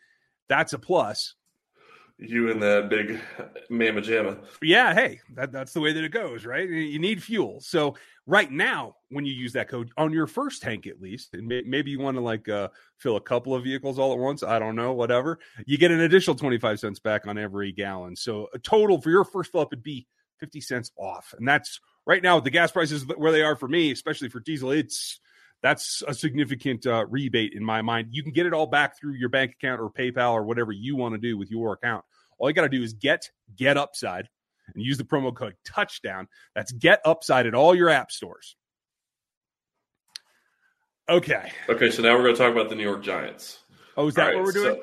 That's 0.47 0.73
a 0.73 0.79
plus 0.79 1.33
you 2.21 2.51
and 2.51 2.61
that 2.61 2.87
big 2.89 3.19
mamma 3.69 4.01
jamma. 4.01 4.37
Yeah, 4.61 4.93
hey, 4.93 5.19
that, 5.33 5.51
that's 5.51 5.73
the 5.73 5.81
way 5.81 5.91
that 5.91 6.03
it 6.03 6.11
goes, 6.11 6.45
right? 6.45 6.69
You 6.69 6.99
need 6.99 7.21
fuel. 7.21 7.59
So 7.61 7.95
right 8.27 8.51
now, 8.51 8.95
when 9.09 9.25
you 9.25 9.33
use 9.33 9.53
that 9.53 9.67
code 9.67 9.91
on 9.97 10.13
your 10.13 10.27
first 10.27 10.61
tank, 10.61 10.85
at 10.85 11.01
least, 11.01 11.33
and 11.33 11.47
may, 11.47 11.63
maybe 11.65 11.89
you 11.91 11.99
want 11.99 12.15
to 12.17 12.21
like 12.21 12.47
uh, 12.47 12.69
fill 12.97 13.15
a 13.15 13.21
couple 13.21 13.55
of 13.55 13.63
vehicles 13.63 13.97
all 13.97 14.13
at 14.13 14.19
once. 14.19 14.43
I 14.43 14.59
don't 14.59 14.75
know, 14.75 14.93
whatever. 14.93 15.39
You 15.65 15.77
get 15.77 15.91
an 15.91 16.01
additional 16.01 16.35
twenty 16.35 16.59
five 16.59 16.79
cents 16.79 16.99
back 16.99 17.25
on 17.25 17.37
every 17.37 17.71
gallon. 17.71 18.15
So 18.15 18.47
a 18.53 18.59
total 18.59 19.01
for 19.01 19.09
your 19.09 19.25
first 19.25 19.51
fill 19.51 19.61
up 19.61 19.71
would 19.71 19.83
be 19.83 20.07
fifty 20.39 20.61
cents 20.61 20.91
off, 20.97 21.33
and 21.37 21.47
that's 21.47 21.79
right 22.05 22.21
now 22.21 22.39
the 22.39 22.51
gas 22.51 22.71
prices 22.71 23.05
where 23.17 23.31
they 23.31 23.41
are 23.41 23.55
for 23.55 23.67
me, 23.67 23.91
especially 23.91 24.29
for 24.29 24.39
diesel. 24.39 24.71
It's 24.71 25.19
that's 25.61 26.03
a 26.07 26.13
significant 26.13 26.85
uh, 26.87 27.05
rebate 27.09 27.53
in 27.53 27.63
my 27.63 27.81
mind. 27.81 28.09
You 28.11 28.23
can 28.23 28.31
get 28.31 28.45
it 28.45 28.53
all 28.53 28.67
back 28.67 28.97
through 28.99 29.13
your 29.13 29.29
bank 29.29 29.53
account 29.53 29.79
or 29.79 29.89
PayPal 29.89 30.33
or 30.33 30.43
whatever 30.43 30.71
you 30.71 30.95
want 30.95 31.13
to 31.13 31.19
do 31.19 31.37
with 31.37 31.51
your 31.51 31.73
account. 31.73 32.03
All 32.37 32.49
you 32.49 32.53
got 32.53 32.63
to 32.63 32.69
do 32.69 32.81
is 32.81 32.93
get 32.93 33.29
get 33.55 33.77
upside 33.77 34.27
and 34.73 34.83
use 34.83 34.97
the 34.97 35.03
promo 35.03 35.35
code 35.35 35.55
touchdown. 35.65 36.27
That's 36.55 36.71
get 36.71 37.01
upside 37.05 37.45
at 37.45 37.53
all 37.53 37.75
your 37.75 37.89
app 37.89 38.11
stores. 38.11 38.55
Okay. 41.09 41.51
Okay, 41.69 41.91
so 41.91 42.01
now 42.01 42.15
we're 42.15 42.23
going 42.23 42.35
to 42.35 42.41
talk 42.41 42.51
about 42.51 42.69
the 42.69 42.75
New 42.75 42.83
York 42.83 43.03
Giants. 43.03 43.59
Oh, 43.97 44.07
is 44.07 44.15
that 44.15 44.27
right, 44.27 44.35
what 44.35 44.45
we're 44.45 44.51
doing? 44.53 44.81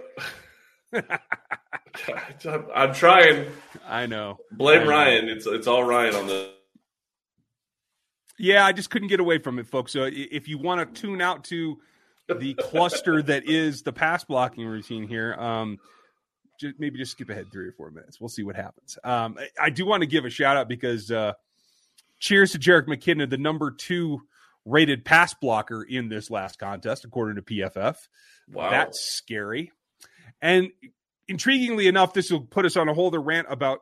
So... 0.93 1.01
I'm 2.75 2.95
trying. 2.95 3.47
I 3.87 4.07
know. 4.07 4.39
Blame 4.53 4.83
I 4.83 4.85
know. 4.85 4.91
Ryan. 4.91 5.29
It's 5.29 5.47
it's 5.47 5.67
all 5.67 5.85
Ryan 5.85 6.15
on 6.15 6.27
the. 6.27 6.53
Yeah, 8.39 8.65
I 8.65 8.73
just 8.73 8.91
couldn't 8.91 9.09
get 9.09 9.21
away 9.21 9.39
from 9.39 9.59
it, 9.59 9.67
folks. 9.67 9.93
So 9.93 10.09
if 10.11 10.49
you 10.49 10.59
want 10.59 10.95
to 10.95 11.01
tune 11.01 11.21
out 11.21 11.45
to 11.45 11.79
the 12.29 12.55
cluster 12.55 13.23
that 13.23 13.49
is 13.49 13.83
the 13.83 13.93
pass 13.93 14.25
blocking 14.25 14.67
routine 14.67 15.09
here, 15.09 15.35
um, 15.35 15.79
just, 16.61 16.79
maybe 16.79 16.99
just 16.99 17.13
skip 17.13 17.31
ahead 17.31 17.51
three 17.51 17.67
or 17.67 17.73
four 17.73 17.91
minutes. 17.91 18.21
We'll 18.21 18.29
see 18.29 18.43
what 18.43 18.57
happens. 18.57 18.99
Um, 19.03 19.37
I, 19.39 19.67
I, 19.67 19.71
do 19.71 19.87
want 19.87 20.03
to 20.03 20.07
give 20.07 20.25
a 20.25 20.31
shout 20.31 20.57
out 20.57 20.69
because 20.69 21.11
uh, 21.11 21.33
cheers 22.19 22.53
to 22.53 22.59
Jerick 22.59 22.87
McKinnon, 22.87 23.31
the 23.31 23.39
number 23.39 23.71
two 23.71 24.21
rated 24.65 25.05
pass 25.05 25.35
blocker 25.35 25.83
in 25.83 26.09
this 26.09 26.31
last 26.31 26.59
contest, 26.59 27.05
according 27.05 27.37
to 27.37 27.43
PFF. 27.43 27.97
Wow. 28.53 28.71
That's 28.71 29.01
scary. 29.01 29.73
And 30.43 30.71
intriguingly 31.31 31.89
enough, 31.89 32.13
this 32.13 32.31
will 32.31 32.43
put 32.43 32.67
us 32.67 32.77
on 32.77 32.89
a 32.89 32.95
whole 32.95 33.09
other 33.09 33.21
rant 33.21 33.47
about 33.51 33.81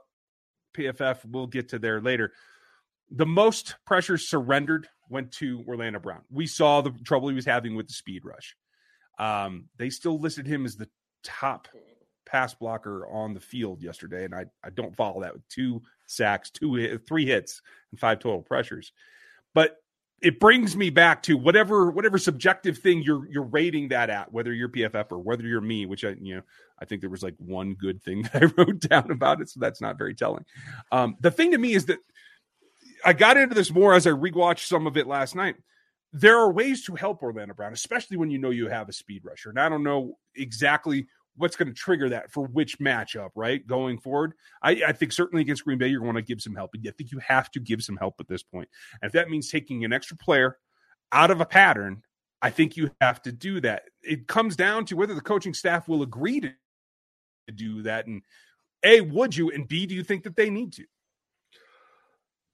PFF. 0.77 1.25
We'll 1.25 1.47
get 1.47 1.71
to 1.71 1.79
there 1.79 2.01
later. 2.01 2.33
The 3.11 3.27
most 3.27 3.77
pressure 3.87 4.19
surrendered 4.19 4.89
went 5.09 5.33
to 5.33 5.65
Orlando 5.67 6.01
Brown. 6.01 6.23
We 6.31 6.47
saw 6.47 6.81
the 6.81 6.91
trouble 7.05 7.29
he 7.29 7.35
was 7.35 7.45
having 7.45 7.75
with 7.77 7.87
the 7.87 7.95
speed 7.95 8.25
rush. 8.25 8.57
Um, 9.19 9.67
they 9.79 9.91
still 9.91 10.19
listed 10.19 10.47
him 10.47 10.65
as 10.65 10.77
the 10.77 10.89
top 11.23 11.69
pass 12.27 12.55
blocker 12.55 13.07
on 13.07 13.33
the 13.33 13.41
field 13.41 13.83
yesterday, 13.83 14.25
and 14.25 14.35
I, 14.35 14.47
I 14.63 14.71
don't 14.71 14.97
follow 14.97 15.23
that 15.23 15.33
with 15.33 15.49
two 15.49 15.83
sacks, 16.07 16.51
two 16.51 16.99
three 17.07 17.25
hits, 17.25 17.63
and 17.91 18.01
five 18.01 18.19
total 18.19 18.43
pressures. 18.43 18.93
But 19.55 19.77
it 20.23 20.41
brings 20.41 20.77
me 20.77 20.91
back 20.91 21.23
to 21.25 21.37
whatever 21.37 21.91
whatever 21.91 22.19
subjective 22.19 22.79
thing 22.79 23.03
you're 23.03 23.29
you're 23.31 23.45
rating 23.45 23.89
that 23.89 24.11
at, 24.11 24.33
whether 24.33 24.53
you're 24.53 24.69
PFF 24.69 25.13
or 25.13 25.19
whether 25.19 25.45
you're 25.47 25.61
me, 25.61 25.87
which 25.87 26.05
I 26.05 26.17
you 26.21 26.37
know 26.37 26.43
I 26.79 26.85
think 26.85 27.01
there 27.01 27.11
was 27.11 27.23
like 27.23 27.35
one 27.39 27.75
good 27.75 28.03
thing 28.03 28.23
that 28.33 28.43
I 28.43 28.47
wrote 28.57 28.81
down 28.81 29.11
about 29.11 29.41
it, 29.41 29.49
so 29.49 29.61
that's 29.61 29.81
not 29.81 29.99
very 29.99 30.15
telling. 30.15 30.45
Um, 30.93 31.17
the 31.21 31.31
thing 31.31 31.53
to 31.53 31.59
me 31.59 31.75
is 31.75 31.87
that 31.87 31.99
I 33.05 33.13
got 33.13 33.37
into 33.37 33.55
this 33.55 33.73
more 33.73 33.95
as 33.95 34.07
I 34.07 34.11
rewatched 34.11 34.67
some 34.67 34.87
of 34.87 34.97
it 34.97 35.07
last 35.07 35.35
night. 35.35 35.57
There 36.13 36.39
are 36.39 36.51
ways 36.51 36.85
to 36.87 36.95
help 36.95 37.23
Orlando 37.23 37.55
Brown, 37.55 37.73
especially 37.73 38.17
when 38.17 38.31
you 38.31 38.39
know 38.39 38.51
you 38.51 38.69
have 38.69 38.89
a 38.89 38.93
speed 38.93 39.23
rusher. 39.25 39.51
And 39.51 39.61
I 39.61 39.69
don't 39.69 39.83
know 39.83 40.17
exactly 40.35 41.07
what's 41.37 41.57
going 41.57 41.69
to 41.69 41.75
trigger 41.75 42.09
that 42.11 42.31
for 42.33 42.47
which 42.47 42.79
matchup, 42.79 43.31
right? 43.35 43.67
Going 43.67 43.99
forward, 43.99 44.33
I, 44.63 44.83
I 44.87 44.93
think 44.93 45.13
certainly 45.13 45.43
against 45.43 45.65
Green 45.65 45.79
Bay, 45.79 45.89
you're 45.89 46.01
going 46.01 46.15
to 46.15 46.23
give 46.23 46.41
some 46.41 46.55
help. 46.55 46.71
And 46.75 46.87
I 46.89 46.93
think 46.93 47.13
you 47.13 47.19
have 47.19 47.51
to 47.53 47.61
give 47.61 47.83
some 47.83 47.97
help 47.97 48.15
at 48.21 48.29
this 48.29 48.43
point. 48.43 48.69
And 49.03 49.09
if 49.09 49.13
that 49.13 49.29
means 49.29 49.51
taking 49.51 49.85
an 49.85 49.93
extra 49.93 50.17
player 50.17 50.59
out 51.13 51.31
of 51.31 51.41
a 51.41 51.47
pattern, 51.47 52.03
I 52.41 52.51
think 52.51 52.77
you 52.77 52.91
have 53.01 53.23
to 53.23 53.33
do 53.33 53.61
that. 53.61 53.85
It 54.03 54.27
comes 54.27 54.57
down 54.57 54.87
to 54.87 54.97
whether 54.97 55.15
the 55.15 55.21
coaching 55.21 55.55
staff 55.55 55.89
will 55.89 56.03
agree 56.03 56.41
to 56.41 56.53
do 57.55 57.83
that. 57.83 58.07
And 58.07 58.23
A, 58.83 59.01
would 59.01 59.37
you? 59.37 59.51
And 59.51 59.67
B, 59.69 59.87
do 59.87 59.95
you 59.95 60.05
think 60.05 60.25
that 60.25 60.37
they 60.37 60.51
need 60.51 60.73
to? 60.75 60.85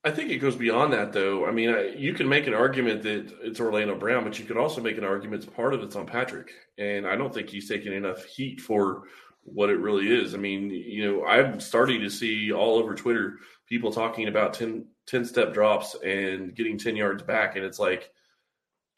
I 0.05 0.11
think 0.11 0.31
it 0.31 0.39
goes 0.39 0.57
beyond 0.57 0.93
that, 0.93 1.13
though. 1.13 1.47
I 1.47 1.53
mean, 1.53 1.71
I, 1.71 1.91
you 1.91 2.13
can 2.13 2.29
make 2.29 2.49
an 2.49 2.55
argument 2.55 3.03
that 3.03 3.33
it's 3.41 3.61
Orlando 3.61 3.95
Brown, 3.95 4.25
but 4.25 4.39
you 4.39 4.45
could 4.45 4.57
also 4.57 4.81
make 4.81 4.99
an 4.99 5.05
argument 5.05 5.45
it's 5.45 5.53
part 5.53 5.75
of 5.75 5.83
it's 5.83 5.95
on 5.95 6.07
Patrick. 6.07 6.51
And 6.77 7.07
I 7.07 7.15
don't 7.15 7.33
think 7.33 7.49
he's 7.49 7.69
taking 7.69 7.93
enough 7.93 8.25
heat 8.25 8.61
for 8.61 9.05
what 9.45 9.71
it 9.71 9.79
really 9.79 10.11
is. 10.11 10.35
I 10.35 10.39
mean, 10.39 10.71
you 10.71 11.05
know, 11.05 11.25
I'm 11.25 11.61
starting 11.61 12.01
to 12.01 12.11
see 12.11 12.53
all 12.53 12.79
over 12.79 12.95
Twitter 12.95 13.39
people 13.69 13.93
talking 13.93 14.27
about 14.27 14.55
10, 14.55 14.87
10 15.07 15.25
step 15.25 15.55
drops 15.55 15.95
and 16.05 16.55
getting 16.55 16.79
10 16.79 16.97
yards 16.97 17.23
back. 17.23 17.55
And 17.55 17.65
it's 17.65 17.79
like, 17.79 18.11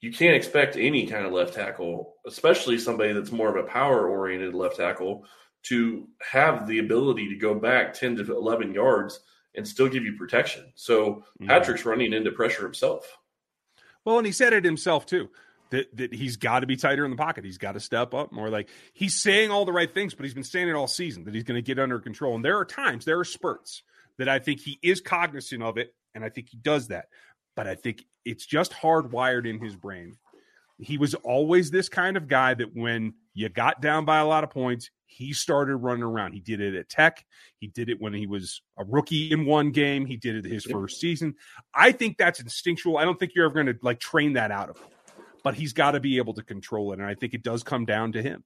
you 0.01 0.11
can't 0.11 0.37
expect 0.37 0.77
any 0.77 1.07
kind 1.07 1.27
of 1.27 1.33
left 1.33 1.55
tackle, 1.55 2.15
especially 2.27 2.79
somebody 2.79 3.13
that's 3.13 3.33
more 3.33 3.49
of 3.49 3.63
a 3.63 3.69
power 3.69 4.09
oriented 4.09 4.55
left 4.55 4.77
tackle, 4.77 5.27
to 5.65 6.09
have 6.31 6.67
the 6.67 6.79
ability 6.79 7.29
to 7.29 7.37
go 7.37 7.55
back 7.55 7.93
10 7.93 8.17
to 8.17 8.37
11 8.37 8.73
yards 8.73 9.21
and 9.55 9.67
still 9.67 9.89
give 9.89 10.05
you 10.05 10.17
protection. 10.17 10.73
So 10.75 11.15
mm-hmm. 11.15 11.47
Patrick's 11.47 11.85
running 11.85 12.13
into 12.13 12.33
pressure 12.33 12.65
himself. 12.65 13.19
Well, 14.05 14.19
and 14.19 14.27
he 14.27 14.33
said 14.33 14.53
it 14.53 14.65
himself 14.65 15.07
too. 15.07 15.31
That, 15.71 15.97
that 15.97 16.15
he's 16.15 16.37
got 16.37 16.61
to 16.61 16.67
be 16.67 16.77
tighter 16.77 17.05
in 17.05 17.11
the 17.11 17.17
pocket. 17.17 17.45
He's 17.45 17.59
got 17.59 17.73
to 17.73 17.81
step 17.81 18.15
up 18.15 18.31
more. 18.31 18.49
Like 18.49 18.69
he's 18.93 19.21
saying 19.21 19.51
all 19.51 19.65
the 19.65 19.73
right 19.73 19.93
things, 19.93 20.15
but 20.15 20.25
he's 20.25 20.35
been 20.35 20.45
saying 20.45 20.69
it 20.69 20.75
all 20.75 20.87
season 20.87 21.25
that 21.25 21.35
he's 21.35 21.43
going 21.43 21.57
to 21.57 21.67
get 21.67 21.79
under 21.79 21.99
control. 21.99 22.37
And 22.37 22.45
there 22.45 22.59
are 22.59 22.65
times, 22.65 23.05
there 23.05 23.19
are 23.19 23.25
spurts 23.25 23.83
that 24.19 24.29
I 24.29 24.39
think 24.39 24.61
he 24.61 24.79
is 24.83 25.01
cognizant 25.01 25.63
of 25.63 25.79
it, 25.79 25.95
and 26.15 26.25
I 26.25 26.29
think 26.29 26.49
he 26.51 26.59
does 26.59 26.89
that. 26.89 27.07
But 27.57 27.67
I 27.67 27.75
think 27.75 28.05
it's 28.25 28.47
just 28.47 28.73
hardwired 28.73 29.49
in 29.49 29.59
his 29.59 29.75
brain. 29.75 30.17
He 30.79 30.99
was 30.99 31.15
always 31.15 31.71
this 31.71 31.89
kind 31.89 32.17
of 32.17 32.29
guy 32.29 32.55
that 32.55 32.75
when 32.77 33.15
you 33.35 33.49
got 33.49 33.83
down 33.83 34.05
by 34.05 34.19
a 34.19 34.27
lot 34.27 34.45
of 34.45 34.51
points, 34.51 34.91
he 35.07 35.33
started 35.33 35.77
running 35.77 36.03
around. 36.03 36.33
He 36.33 36.41
did 36.41 36.61
it 36.61 36.75
at 36.75 36.89
Tech. 36.89 37.25
He 37.59 37.69
did 37.69 37.89
it 37.89 38.01
when 38.01 38.15
he 38.15 38.27
was 38.27 38.63
a 38.79 38.85
rookie 38.85 39.31
in 39.31 39.45
one 39.45 39.71
game. 39.71 40.07
He 40.07 40.17
did 40.17 40.37
it 40.37 40.51
his 40.51 40.65
first 40.65 41.01
season. 41.01 41.35
I 41.75 41.93
think 41.93 42.17
that's 42.17 42.41
instinctual. 42.41 42.97
I 42.97 43.05
don't 43.05 43.19
think 43.19 43.33
you're 43.35 43.45
ever 43.45 43.55
going 43.55 43.67
to 43.67 43.77
like 43.83 44.01
train 44.01 44.33
that 44.35 44.51
out 44.51 44.71
of 44.71 44.79
him, 44.79 44.89
but 45.43 45.55
he's 45.55 45.73
got 45.73 45.93
to 45.93 46.01
be 46.01 46.17
able 46.17 46.35
to 46.35 46.43
control 46.43 46.93
it. 46.93 46.99
And 46.99 47.09
I 47.09 47.15
think 47.15 47.35
it 47.35 47.43
does 47.43 47.63
come 47.63 47.85
down 47.85 48.13
to 48.13 48.23
him. 48.23 48.45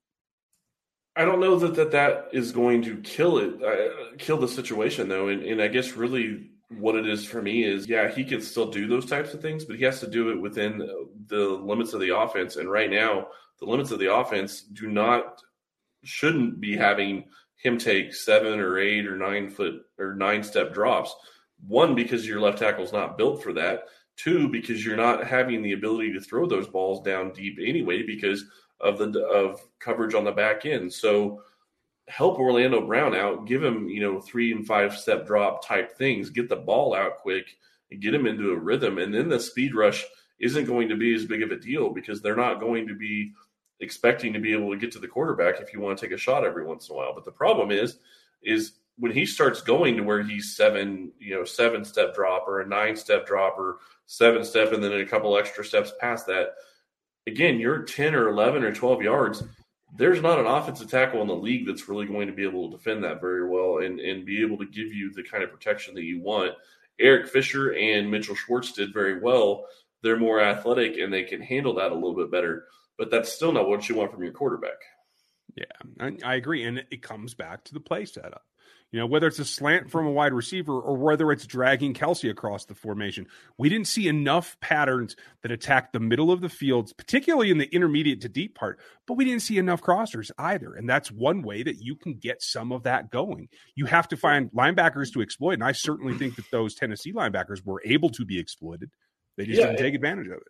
I 1.17 1.25
don't 1.25 1.41
know 1.41 1.59
that 1.59 1.75
that, 1.75 1.91
that 1.93 2.29
is 2.33 2.53
going 2.53 2.83
to 2.83 2.99
kill 2.99 3.39
it, 3.39 3.63
uh, 3.63 4.17
kill 4.19 4.39
the 4.39 4.47
situation 4.49 5.09
though. 5.09 5.29
And, 5.29 5.43
and 5.43 5.61
I 5.61 5.69
guess 5.69 5.93
really 5.93 6.51
what 6.69 6.95
it 6.95 7.09
is 7.09 7.25
for 7.25 7.43
me 7.43 7.65
is, 7.65 7.89
yeah, 7.89 8.09
he 8.09 8.25
can 8.25 8.41
still 8.41 8.71
do 8.71 8.87
those 8.87 9.07
types 9.07 9.35
of 9.35 9.41
things, 9.41 9.65
but 9.65 9.77
he 9.77 9.85
has 9.85 10.01
to 10.01 10.07
do 10.07 10.31
it 10.31 10.41
within 10.41 10.79
the 11.27 11.39
limits 11.39 11.93
of 11.93 12.01
the 12.01 12.17
offense. 12.17 12.57
And 12.57 12.71
right 12.71 12.91
now, 12.91 13.29
the 13.61 13.67
limits 13.67 13.91
of 13.91 13.99
the 13.99 14.13
offense 14.13 14.63
do 14.63 14.89
not 14.89 15.43
shouldn't 16.05 16.61
be 16.61 16.77
having 16.77 17.25
him 17.57 17.77
take 17.77 18.15
seven 18.15 18.61
or 18.61 18.79
eight 18.79 19.07
or 19.07 19.17
nine 19.17 19.51
foot 19.51 19.83
or 19.99 20.15
nine 20.15 20.43
step 20.43 20.73
drops. 20.73 21.15
One, 21.67 21.95
because 21.95 22.27
your 22.27 22.41
left 22.41 22.59
tackle 22.59 22.85
is 22.85 22.93
not 22.93 23.19
built 23.19 23.43
for 23.43 23.53
that. 23.55 23.85
Two, 24.17 24.49
because 24.49 24.85
you're 24.85 24.97
not 24.97 25.27
having 25.27 25.63
the 25.63 25.73
ability 25.73 26.13
to 26.13 26.21
throw 26.21 26.47
those 26.47 26.69
balls 26.69 27.03
down 27.03 27.33
deep 27.33 27.59
anyway 27.61 28.03
because 28.03 28.45
of 28.81 28.99
the 28.99 29.21
of 29.27 29.61
coverage 29.81 30.15
on 30.15 30.25
the 30.25 30.33
back 30.33 30.67
end. 30.67 30.93
So 30.93 31.43
help 32.09 32.39
Orlando 32.39 32.87
Brown 32.87 33.15
out, 33.15 33.47
give 33.47 33.63
him, 33.63 33.89
you 33.89 34.01
know, 34.01 34.21
three 34.21 34.53
and 34.53 34.67
five 34.67 34.97
step 34.97 35.27
drop 35.27 35.67
type 35.67 35.97
things, 35.97 36.31
get 36.31 36.49
the 36.49 36.57
ball 36.57 36.95
out 36.95 37.19
quick 37.19 37.57
and 37.91 38.01
get 38.01 38.15
him 38.15 38.27
into 38.27 38.51
a 38.51 38.57
rhythm. 38.57 38.99
And 38.99 39.15
then 39.15 39.29
the 39.29 39.41
speed 39.41 39.75
rush 39.75 40.05
isn't 40.39 40.67
going 40.67 40.89
to 40.89 40.97
be 40.97 41.15
as 41.15 41.25
big 41.25 41.43
of 41.43 41.51
a 41.51 41.57
deal 41.57 41.91
because 41.91 42.21
they're 42.21 42.37
not 42.37 42.61
going 42.61 42.87
to 42.89 42.95
be 42.95 43.33
expecting 43.81 44.33
to 44.33 44.41
be 44.41 44.53
able 44.53 44.71
to 44.71 44.79
get 44.79 44.93
to 44.93 44.99
the 44.99 45.09
quarterback 45.09 45.61
if 45.61 45.73
you 45.73 45.81
want 45.81 45.99
to 45.99 46.07
take 46.07 46.15
a 46.15 46.19
shot 46.19 46.45
every 46.45 46.65
once 46.65 46.89
in 46.89 46.95
a 46.95 46.99
while. 46.99 47.15
But 47.15 47.25
the 47.25 47.31
problem 47.31 47.71
is, 47.71 47.99
is 48.43 48.73
when 48.99 49.13
he 49.13 49.25
starts 49.25 49.61
going 49.61 49.97
to 49.97 50.03
where 50.03 50.23
he's 50.23 50.57
seven, 50.57 51.13
you 51.19 51.35
know, 51.35 51.45
seven 51.45 51.85
step 51.85 52.15
drop 52.15 52.47
or 52.49 52.61
a 52.61 52.67
nine 52.67 52.97
step 52.97 53.27
drop 53.27 53.57
or 53.59 53.79
seven 54.07 54.45
step 54.45 54.73
and 54.73 54.83
then 54.83 54.93
a 54.93 55.07
couple 55.07 55.37
extra 55.39 55.65
steps 55.65 55.93
past 56.01 56.27
that, 56.27 56.55
again, 57.27 57.61
you're 57.61 57.83
10 57.83 58.15
or 58.15 58.29
11 58.29 58.65
or 58.65 58.75
12 58.75 59.03
yards. 59.03 59.45
There's 59.97 60.21
not 60.21 60.39
an 60.39 60.47
offensive 60.47 60.91
tackle 60.91 61.23
in 61.23 61.29
the 61.29 61.35
league 61.35 61.67
that's 61.67 61.89
really 61.89 62.07
going 62.07 62.27
to 62.27 62.33
be 62.33 62.45
able 62.45 62.69
to 62.69 62.77
defend 62.77 63.05
that 63.05 63.21
very 63.21 63.49
well 63.49 63.79
and, 63.79 64.01
and 64.01 64.27
be 64.27 64.43
able 64.43 64.59
to 64.59 64.67
give 64.67 64.93
you 64.93 65.13
the 65.13 65.23
kind 65.23 65.43
of 65.43 65.51
protection 65.51 65.95
that 65.95 66.05
you 66.05 66.21
want. 66.21 66.53
Eric 67.01 67.29
Fisher 67.29 67.73
and 67.75 68.11
Mitchell 68.11 68.35
Schwartz 68.35 68.73
did 68.73 68.93
very 68.93 69.21
well. 69.21 69.67
They're 70.03 70.19
more 70.19 70.41
athletic 70.41 70.99
and 70.99 71.13
they 71.13 71.23
can 71.23 71.41
handle 71.41 71.75
that 71.77 71.93
a 71.93 71.95
little 71.95 72.15
bit 72.15 72.31
better 72.31 72.67
but 72.99 73.11
that's 73.11 73.33
still 73.33 73.53
not 73.53 73.69
what 73.69 73.89
you 73.89 73.95
want 73.95 74.13
from 74.13 74.23
your 74.23 74.33
quarterback. 74.33 74.79
Yeah, 75.57 75.65
I, 76.01 76.17
I, 76.25 76.35
agree, 76.35 76.65
and 76.65 76.85
it 76.91 77.03
comes 77.03 77.35
back 77.35 77.65
to 77.65 77.75
the 77.75 77.81
play 77.81 78.05
setup. 78.05 78.43
You 78.91 78.99
know, 78.99 79.07
whether 79.07 79.27
it's 79.27 79.39
a 79.39 79.45
slant 79.45 79.91
from 79.91 80.07
a 80.07 80.11
wide 80.11 80.33
receiver 80.33 80.81
or 80.81 80.97
whether 80.97 81.31
it's 81.31 81.47
dragging 81.47 81.93
Kelce 81.93 82.31
across 82.31 82.65
the 82.65 82.75
formation, 82.75 83.27
we 83.59 83.69
didn't 83.69 83.87
see 83.87 84.09
enough 84.09 84.57
patterns 84.61 85.15
that 85.43 85.53
attacked 85.53 85.93
the 85.93 86.01
middle 86.01 86.31
of 86.31 86.41
the 86.41 86.49
fields, 86.49 86.95
particularly 86.95 87.51
in 87.51 87.59
the 87.59 87.73
intermediate 87.75 88.23
to 88.23 88.31
deep 88.31 88.55
part. 88.55 88.81
But 89.07 89.19
we 89.19 89.27
didn't 89.27 89.43
see 89.43 89.59
enough 89.59 89.83
crossers 89.83 90.31
either, 90.39 90.73
and 90.75 90.89
that's 90.89 91.11
one 91.11 91.43
way 91.43 91.63
that 91.63 91.83
you 91.83 91.97
can 91.97 92.15
get 92.15 92.41
some 92.41 92.73
of 92.73 92.85
that 92.85 93.11
going. 93.11 93.49
You 93.75 93.85
have 93.87 94.09
to 94.09 94.17
find 94.17 94.51
linebackers 94.53 95.13
to 95.13 95.21
exploit, 95.21 95.55
and 95.55 95.65
I 95.65 95.73
certainly 95.73 96.15
think 96.15 96.37
that 96.37 96.51
those 96.51 96.75
Tennessee 96.75 97.13
linebackers 97.13 97.65
were 97.65 97.83
able 97.85 98.09
to 98.11 98.25
be 98.25 98.39
exploited. 98.39 98.91
They 99.37 99.45
just 99.45 99.61
yeah, 99.61 99.67
didn't 99.67 99.81
take 99.81 99.95
advantage 99.95 100.29
of 100.29 100.35
it. 100.35 100.49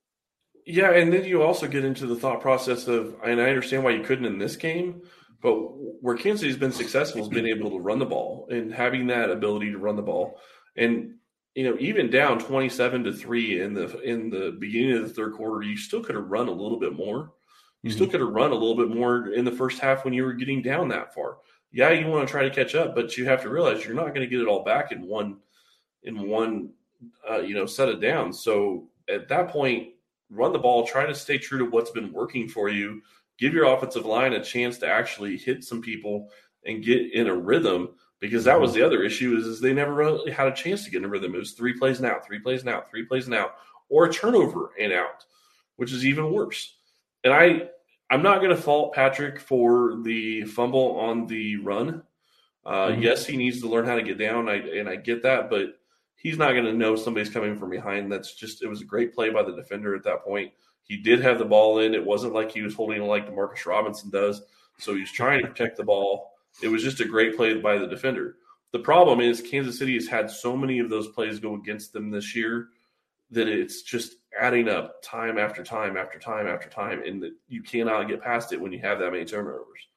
Yeah, 0.71 0.91
and 0.91 1.11
then 1.11 1.25
you 1.25 1.43
also 1.43 1.67
get 1.67 1.83
into 1.83 2.05
the 2.05 2.15
thought 2.15 2.43
process 2.43 2.89
of, 2.89 3.17
and 3.25 3.41
I 3.41 3.49
understand 3.49 3.85
why 3.85 3.93
you 3.93 4.03
couldn't 4.03 4.27
in 4.27 4.39
this 4.39 4.55
game, 4.55 5.01
but 5.41 5.55
where 5.55 6.15
Kansas 6.15 6.43
City's 6.43 6.59
been 6.59 6.73
successful 6.73 7.23
has 7.23 7.31
been 7.31 7.47
able 7.47 7.71
to 7.71 7.79
run 7.79 7.99
the 7.99 8.05
ball 8.05 8.47
and 8.51 8.71
having 8.71 9.07
that 9.07 9.31
ability 9.31 9.71
to 9.73 9.79
run 9.79 9.97
the 9.97 10.03
ball. 10.03 10.39
And 10.77 11.15
you 11.55 11.65
know, 11.65 11.75
even 11.81 12.11
down 12.11 12.39
twenty-seven 12.39 13.03
to 13.05 13.15
three 13.15 13.63
in 13.63 13.73
the 13.73 13.99
in 14.03 14.29
the 14.29 14.59
beginning 14.61 14.99
of 14.99 15.09
the 15.09 15.15
third 15.15 15.33
quarter, 15.33 15.63
you 15.63 15.79
still 15.79 16.05
could 16.05 16.17
have 16.17 16.31
run 16.31 16.49
a 16.49 16.53
little 16.53 16.79
bit 16.79 16.93
more. 16.93 17.33
You 17.83 17.89
mm-hmm. 17.89 17.97
still 17.97 18.09
could 18.09 18.21
have 18.21 18.29
run 18.29 18.51
a 18.51 18.55
little 18.55 18.77
bit 18.77 18.95
more 18.95 19.29
in 19.33 19.47
the 19.47 19.51
first 19.51 19.79
half 19.79 20.05
when 20.05 20.13
you 20.13 20.23
were 20.23 20.35
getting 20.35 20.61
down 20.61 20.89
that 20.89 21.15
far. 21.15 21.39
Yeah, 21.73 21.93
you 21.93 22.09
want 22.09 22.29
to 22.29 22.31
try 22.31 22.47
to 22.47 22.55
catch 22.55 22.75
up, 22.75 22.95
but 22.95 23.17
you 23.17 23.25
have 23.25 23.41
to 23.41 23.49
realize 23.49 23.87
you're 23.87 23.95
not 23.95 24.09
going 24.09 24.21
to 24.21 24.27
get 24.27 24.41
it 24.41 24.49
all 24.49 24.65
back 24.65 24.93
in 24.93 25.07
one 25.07 25.39
in 26.03 26.29
one 26.29 26.75
uh, 27.29 27.39
you 27.39 27.55
know 27.55 27.65
set 27.65 27.89
of 27.89 28.03
downs. 28.03 28.41
So 28.45 28.91
at 29.09 29.29
that 29.29 29.49
point, 29.49 29.95
run 30.30 30.52
the 30.52 30.58
ball, 30.58 30.87
try 30.87 31.06
to 31.06 31.14
stay 31.14 31.38
true 31.38 31.58
to 31.58 31.64
what's 31.64 31.90
been 31.90 32.12
working 32.12 32.49
for 32.49 32.68
you, 32.68 33.02
give 33.38 33.54
your 33.54 33.64
offensive 33.64 34.06
line 34.06 34.32
a 34.32 34.44
chance 34.44 34.78
to 34.78 34.88
actually 34.88 35.37
hit 35.37 35.64
some 35.64 35.80
people 35.80 36.28
and 36.66 36.85
get 36.85 37.12
in 37.12 37.28
a 37.28 37.35
rhythm 37.35 37.90
because 38.20 38.44
that 38.44 38.61
was 38.61 38.75
the 38.75 38.82
other 38.82 39.02
issue 39.02 39.37
is, 39.37 39.47
is 39.47 39.61
they 39.61 39.73
never 39.73 39.94
really 39.94 40.30
had 40.30 40.49
a 40.49 40.54
chance 40.54 40.85
to 40.85 40.90
get 40.90 40.99
in 40.99 41.04
a 41.04 41.08
rhythm. 41.08 41.35
It 41.35 41.38
was 41.38 41.52
three 41.52 41.78
plays 41.78 41.99
and 41.99 42.06
out, 42.06 42.26
three 42.26 42.40
plays 42.40 42.66
out, 42.66 42.90
three 42.90 43.04
plays 43.04 43.30
out, 43.30 43.54
or 43.88 44.06
a 44.06 44.12
turnover 44.12 44.73
and 44.78 44.92
out, 44.92 45.25
which 45.76 45.92
is 45.92 46.04
even 46.04 46.32
worse. 46.32 46.75
And 47.25 47.32
I 47.32 47.68
I'm 48.11 48.23
not 48.23 48.38
going 48.38 48.54
to 48.54 48.61
fault 48.61 48.94
Patrick 48.94 49.38
for 49.38 49.97
the 50.02 50.44
fumble 50.44 50.97
on 50.99 51.26
the 51.26 51.56
run. 51.56 52.02
Uh, 52.64 52.88
mm-hmm. 52.88 53.02
Yes, 53.02 53.26
he 53.26 53.37
needs 53.37 53.61
to 53.61 53.68
learn 53.68 53.87
how 53.87 53.97
to 53.97 54.02
get 54.02 54.18
down, 54.18 54.49
I, 54.49 54.56
and 54.56 54.88
I 54.88 54.97
get 54.97 55.23
that, 55.23 55.50
but 55.50 55.77
he's 56.19 56.37
not 56.37 56.53
going 56.53 56.65
to 56.65 56.73
know 56.73 56.97
somebody's 56.97 57.31
coming 57.31 57.57
from 57.57 57.71
behind. 57.71 58.13
That's 58.13 58.35
just 58.35 58.63
it 58.63 58.69
was 58.69 58.83
a 58.83 58.85
great 58.85 59.15
play 59.15 59.31
by 59.31 59.43
the 59.43 59.55
defender 59.55 59.95
at 59.95 60.05
that 60.05 60.25
point. 60.25 60.53
He 60.83 60.97
did 60.97 61.21
have 61.21 61.39
the 61.39 61.45
ball 61.45 61.79
in. 61.79 61.95
It 61.95 62.05
wasn't 62.05 62.35
like 62.35 62.51
he 62.51 62.63
was 62.63 62.75
holding 62.75 63.03
it 63.03 63.07
like 63.07 63.29
Demarcus 63.29 63.67
Robinson 63.67 64.11
does. 64.11 64.43
So 64.79 64.95
he's 64.95 65.13
trying 65.13 65.43
to 65.43 65.49
protect 65.49 65.77
the 65.77 65.85
ball. 65.85 66.33
It 66.63 66.69
was 66.69 66.83
just 66.83 67.01
a 67.01 67.05
great 67.05 67.37
play 67.37 67.55
by 67.55 67.79
the 67.79 67.87
defender. 67.87 68.37
The 68.73 68.79
problem 68.81 69.21
is 69.21 69.41
Kansas 69.41 69.79
City 69.79 69.95
has 69.95 70.09
had 70.09 70.31
so 70.31 70.57
many 70.57 70.79
of 70.79 70.91
those 70.91 71.09
plays 71.09 71.39
go 71.39 71.55
against 71.55 71.93
them 71.93 72.11
this 72.11 72.35
year 72.35 72.69
that 73.31 73.49
it's 73.49 73.83
just 73.83 74.17
adding 74.39 74.69
up 74.69 75.03
time 75.03 75.39
after 75.39 75.63
time 75.63 75.97
after 75.97 76.19
time 76.19 76.47
after 76.47 76.69
time, 76.69 77.03
and 77.05 77.23
that 77.23 77.33
you 77.49 77.63
cannot 77.63 78.09
get 78.09 78.23
past 78.23 78.53
it 78.53 78.61
when 78.61 78.73
you 78.73 78.79
have 78.81 78.99
that 78.99 79.13
many 79.13 79.25
turnovers. 79.25 79.89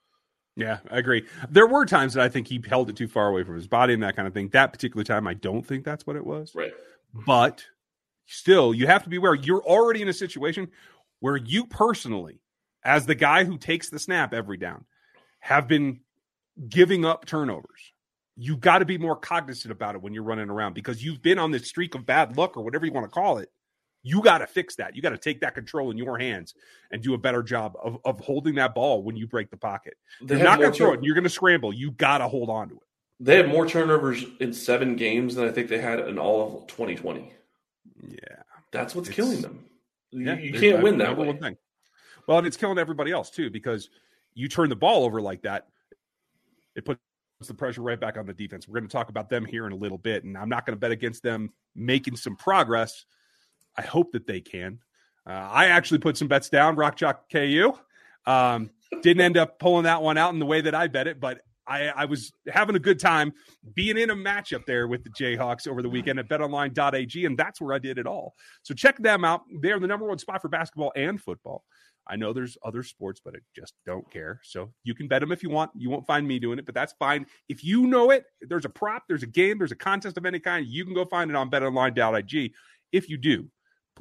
Yeah, 0.56 0.80
I 0.90 0.98
agree. 0.98 1.26
There 1.50 1.68
were 1.68 1.86
times 1.86 2.14
that 2.14 2.24
I 2.24 2.30
think 2.30 2.48
he 2.48 2.62
held 2.68 2.90
it 2.90 2.96
too 2.96 3.08
far 3.08 3.30
away 3.30 3.44
from 3.44 3.56
his 3.56 3.68
body 3.68 3.94
and 3.94 4.04
that 4.04 4.16
kind 4.16 4.28
of 4.28 4.34
thing. 4.34 4.50
That 4.50 4.74
particular 4.74 5.04
time, 5.04 5.28
I 5.28 5.34
don't 5.34 5.66
think 5.66 5.86
that's 5.86 6.06
what 6.06 6.16
it 6.16 6.26
was. 6.26 6.54
Right. 6.54 6.74
But 7.14 7.64
still, 8.26 8.74
you 8.74 8.88
have 8.88 9.04
to 9.04 9.10
be 9.10 9.18
aware 9.18 9.34
you're 9.34 9.64
already 9.64 10.02
in 10.02 10.10
a 10.10 10.14
situation 10.14 10.70
where 11.20 11.38
you 11.38 11.66
personally, 11.66 12.42
as 12.84 13.06
the 13.06 13.16
guy 13.16 13.44
who 13.46 13.58
takes 13.58 13.90
the 13.90 14.00
snap 14.00 14.34
every 14.34 14.58
down, 14.58 14.86
have 15.40 15.68
been 15.68 16.02
giving 16.68 17.06
up 17.06 17.26
turnovers. 17.26 17.94
You 18.36 18.58
got 18.58 18.80
to 18.80 18.86
be 18.86 18.98
more 18.98 19.16
cognizant 19.16 19.72
about 19.72 19.96
it 19.96 20.02
when 20.02 20.14
you're 20.14 20.24
running 20.24 20.50
around 20.50 20.74
because 20.74 21.04
you've 21.04 21.22
been 21.22 21.40
on 21.40 21.52
this 21.52 21.68
streak 21.68 21.96
of 21.96 22.06
bad 22.06 22.38
luck 22.38 22.58
or 22.58 22.64
whatever 22.64 22.86
you 22.86 22.92
want 22.92 23.06
to 23.06 23.12
call 23.12 23.38
it 23.38 23.50
you 24.04 24.22
got 24.22 24.40
to 24.40 24.48
fix 24.48 24.76
that. 24.76 24.96
You 24.96 25.02
got 25.02 25.12
to 25.12 25.18
take 25.18 25.42
that 25.42 25.54
control 25.54 25.92
in 25.92 25.98
your 25.98 26.18
hands 26.18 26.56
and 26.92 27.02
do 27.02 27.14
a 27.14 27.18
better 27.18 27.44
job 27.44 27.78
of, 27.82 27.98
of 28.04 28.20
holding 28.20 28.56
that 28.56 28.74
ball 28.74 29.04
when 29.04 29.16
you 29.16 29.28
break 29.28 29.52
the 29.52 29.58
pocket. 29.58 29.96
They 30.22 30.36
you're 30.36 30.44
not 30.44 30.60
going 30.60 30.72
to 30.72 30.78
throw 30.78 30.94
it. 30.94 31.04
You're 31.04 31.16
going 31.16 31.24
to 31.24 31.30
scramble. 31.30 31.74
You 31.74 31.92
got 31.92 32.20
to 32.20 32.28
hold 32.28 32.50
on 32.50 32.70
to 32.70 32.76
it. 32.76 32.82
They 33.20 33.38
had 33.38 33.50
more 33.50 33.68
turnovers 33.68 34.26
in 34.40 34.52
seven 34.52 34.96
games 34.96 35.36
than 35.36 35.48
I 35.48 35.52
think 35.52 35.70
they 35.70 35.80
had 35.80 36.00
in 36.00 36.18
all 36.18 36.62
of 36.62 36.68
2020. 36.68 37.32
Yeah, 38.08 38.18
that's 38.72 38.96
what's 38.96 39.10
killing 39.10 39.42
them. 39.42 39.66
Yeah, 40.12 40.38
you, 40.40 40.60
can't 40.60 40.82
win 40.82 40.98
that 40.98 41.16
way. 41.16 41.32
Thing. 41.34 41.56
Well, 42.28 42.40
and 42.40 42.48
it's 42.48 42.58
killing 42.58 42.80
everybody 42.80 43.12
else 43.12 43.30
too 43.30 43.52
because 43.52 43.90
you 44.34 44.48
turn 44.48 44.70
the 44.70 44.76
ball 44.76 45.06
over 45.06 45.22
like 45.22 45.44
that. 45.44 45.68
It 46.76 46.84
puts 46.84 47.00
the 47.48 47.54
pressure 47.54 47.82
right 47.82 48.00
back 48.00 48.18
on 48.18 48.26
the 48.26 48.34
defense. 48.34 48.68
We're 48.68 48.80
going 48.80 48.88
to 48.88 48.92
talk 48.92 49.10
about 49.10 49.30
them 49.30 49.46
here 49.46 49.68
in 49.68 49.72
a 49.72 49.76
little 49.76 49.98
bit, 50.00 50.24
and 50.24 50.36
I'm 50.36 50.50
not 50.50 50.66
going 50.66 50.76
to 50.76 50.80
bet 50.80 50.92
against 50.92 51.22
them 51.22 51.52
making 51.76 52.16
some 52.16 52.36
progress 52.36 53.06
I 53.78 53.82
hope 53.84 54.12
that 54.14 54.28
they 54.28 54.42
can. 54.42 54.80
Uh, 55.28 55.32
I 55.32 55.68
actually 55.68 56.00
put 56.00 56.18
some 56.18 56.28
bets 56.28 56.50
down, 56.50 56.76
Rock 56.76 56.98
Chalk 56.98 57.30
KU. 57.32 57.74
Um, 58.26 58.72
didn't 59.02 59.22
end 59.22 59.38
up 59.38 59.60
pulling 59.60 59.84
that 59.84 60.02
one 60.02 60.18
out 60.18 60.34
in 60.34 60.40
the 60.40 60.46
way 60.46 60.62
that 60.62 60.76
I 60.76 60.88
bet 60.88 61.08
it, 61.08 61.20
but 61.20 61.42
I, 61.68 61.88
I, 61.88 62.06
was 62.06 62.34
having 62.48 62.76
a 62.76 62.80
good 62.80 63.00
time 63.00 63.34
being 63.74 63.98
in 63.98 64.10
a 64.10 64.16
matchup 64.16 64.66
there 64.66 64.88
with 64.88 65.04
the 65.04 65.10
Jayhawks 65.10 65.68
over 65.68 65.82
the 65.82 65.90
weekend 65.90 66.20
at 66.20 66.28
betonline.ag, 66.28 67.26
and 67.26 67.38
that's 67.38 67.62
where 67.62 67.74
I 67.74 67.80
did 67.80 67.98
it 67.98 68.06
all. 68.06 68.34
So 68.64 68.74
check 68.74 68.98
them 68.98 69.24
out. 69.24 69.42
They're 69.62 69.80
the 69.80 69.88
number 69.88 70.08
one 70.08 70.18
spot 70.18 70.42
for 70.42 70.50
basketball 70.50 70.92
and 70.96 71.22
football. 71.22 71.64
I 72.08 72.16
know 72.16 72.34
there's 72.34 72.58
other 72.66 72.84
sports, 72.84 73.22
but 73.24 73.36
I 73.36 73.40
just 73.56 73.74
don't 73.86 74.10
care. 74.12 74.42
So 74.44 74.74
you 74.84 74.96
can 74.96 75.08
bet 75.08 75.22
them 75.22 75.32
if 75.32 75.44
you 75.44 75.50
want. 75.50 75.72
You 75.76 75.90
won't 75.90 76.08
find 76.08 76.28
me 76.28 76.40
doing 76.40 76.60
it, 76.60 76.66
but 76.66 76.76
that's 76.76 76.94
fine. 77.00 77.26
If 77.48 77.64
you 77.64 77.86
know 77.88 78.10
it, 78.10 78.26
there's 78.42 78.66
a 78.66 78.70
prop, 78.70 79.04
there's 79.08 79.24
a 79.24 79.28
game, 79.28 79.60
there's 79.60 79.72
a 79.72 79.78
contest 79.78 80.18
of 80.18 80.26
any 80.26 80.40
kind, 80.40 80.66
you 80.68 80.84
can 80.84 80.94
go 80.94 81.06
find 81.06 81.30
it 81.30 81.36
on 81.36 81.50
betonline.ag. 81.50 82.54
If 82.92 83.08
you 83.08 83.18
do, 83.18 83.50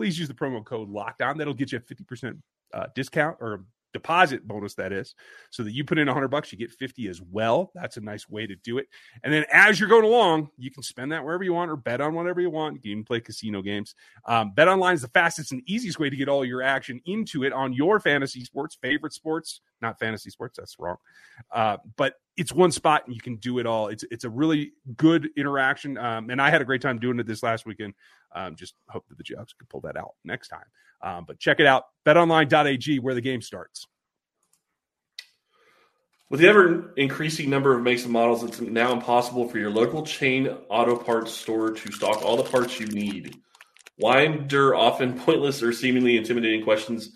please 0.00 0.18
use 0.18 0.28
the 0.28 0.34
promo 0.34 0.64
code 0.64 0.88
lockdown. 0.88 1.36
That'll 1.36 1.52
get 1.52 1.72
you 1.72 1.78
a 1.78 1.80
50% 1.82 2.38
uh, 2.72 2.86
discount 2.94 3.36
or 3.38 3.66
deposit 3.92 4.48
bonus 4.48 4.72
that 4.76 4.94
is. 4.94 5.14
So 5.50 5.62
that 5.62 5.72
you 5.72 5.84
put 5.84 5.98
in 5.98 6.06
100 6.06 6.28
bucks 6.28 6.50
you 6.50 6.56
get 6.56 6.70
50 6.70 7.06
as 7.08 7.20
well. 7.20 7.70
That's 7.74 7.98
a 7.98 8.00
nice 8.00 8.26
way 8.26 8.46
to 8.46 8.56
do 8.56 8.78
it. 8.78 8.86
And 9.22 9.30
then 9.30 9.44
as 9.52 9.78
you're 9.78 9.90
going 9.90 10.06
along 10.06 10.48
you 10.56 10.70
can 10.70 10.82
spend 10.82 11.12
that 11.12 11.22
wherever 11.22 11.44
you 11.44 11.52
want 11.52 11.70
or 11.70 11.76
bet 11.76 12.00
on 12.00 12.14
whatever 12.14 12.40
you 12.40 12.48
want. 12.48 12.82
You 12.82 12.96
can 12.96 13.04
play 13.04 13.20
casino 13.20 13.60
games. 13.60 13.94
Um, 14.24 14.52
bet 14.54 14.68
online 14.68 14.94
is 14.94 15.02
the 15.02 15.08
fastest 15.08 15.52
and 15.52 15.60
easiest 15.66 15.98
way 15.98 16.08
to 16.08 16.16
get 16.16 16.30
all 16.30 16.42
your 16.42 16.62
action 16.62 16.98
into 17.04 17.44
it 17.44 17.52
on 17.52 17.74
your 17.74 18.00
fantasy 18.00 18.42
sports 18.42 18.78
favorite 18.80 19.12
sports 19.12 19.60
not 19.82 19.98
fantasy 19.98 20.30
sports 20.30 20.56
that's 20.58 20.76
wrong 20.78 20.96
uh, 21.52 21.76
but 21.96 22.14
it's 22.36 22.52
one 22.52 22.70
spot 22.70 23.02
and 23.06 23.14
you 23.14 23.20
can 23.20 23.36
do 23.36 23.58
it 23.58 23.66
all 23.66 23.88
it's 23.88 24.04
it's 24.10 24.24
a 24.24 24.30
really 24.30 24.72
good 24.96 25.28
interaction 25.36 25.98
um, 25.98 26.30
and 26.30 26.40
i 26.40 26.50
had 26.50 26.62
a 26.62 26.64
great 26.64 26.82
time 26.82 26.98
doing 26.98 27.18
it 27.18 27.26
this 27.26 27.42
last 27.42 27.66
weekend 27.66 27.94
um, 28.32 28.54
just 28.54 28.74
hope 28.88 29.04
that 29.08 29.18
the 29.18 29.24
Jacks 29.24 29.52
could 29.52 29.68
pull 29.68 29.80
that 29.80 29.96
out 29.96 30.14
next 30.24 30.48
time 30.48 30.66
um, 31.02 31.24
but 31.26 31.38
check 31.38 31.60
it 31.60 31.66
out 31.66 31.84
betonline.ag 32.06 32.98
where 32.98 33.14
the 33.14 33.20
game 33.20 33.42
starts. 33.42 33.86
With 36.28 36.40
the 36.40 36.48
ever 36.48 36.92
increasing 36.96 37.50
number 37.50 37.74
of 37.74 37.82
makes 37.82 38.04
and 38.04 38.12
models, 38.12 38.44
it's 38.44 38.60
now 38.60 38.92
impossible 38.92 39.48
for 39.48 39.58
your 39.58 39.70
local 39.70 40.06
chain 40.06 40.46
auto 40.68 40.96
parts 40.96 41.32
store 41.32 41.72
to 41.72 41.92
stock 41.92 42.22
all 42.22 42.36
the 42.36 42.44
parts 42.44 42.78
you 42.78 42.86
need. 42.86 43.36
Why 43.96 44.22
endure 44.22 44.76
often 44.76 45.18
pointless 45.18 45.62
or 45.62 45.72
seemingly 45.72 46.16
intimidating 46.16 46.62
questions 46.62 47.10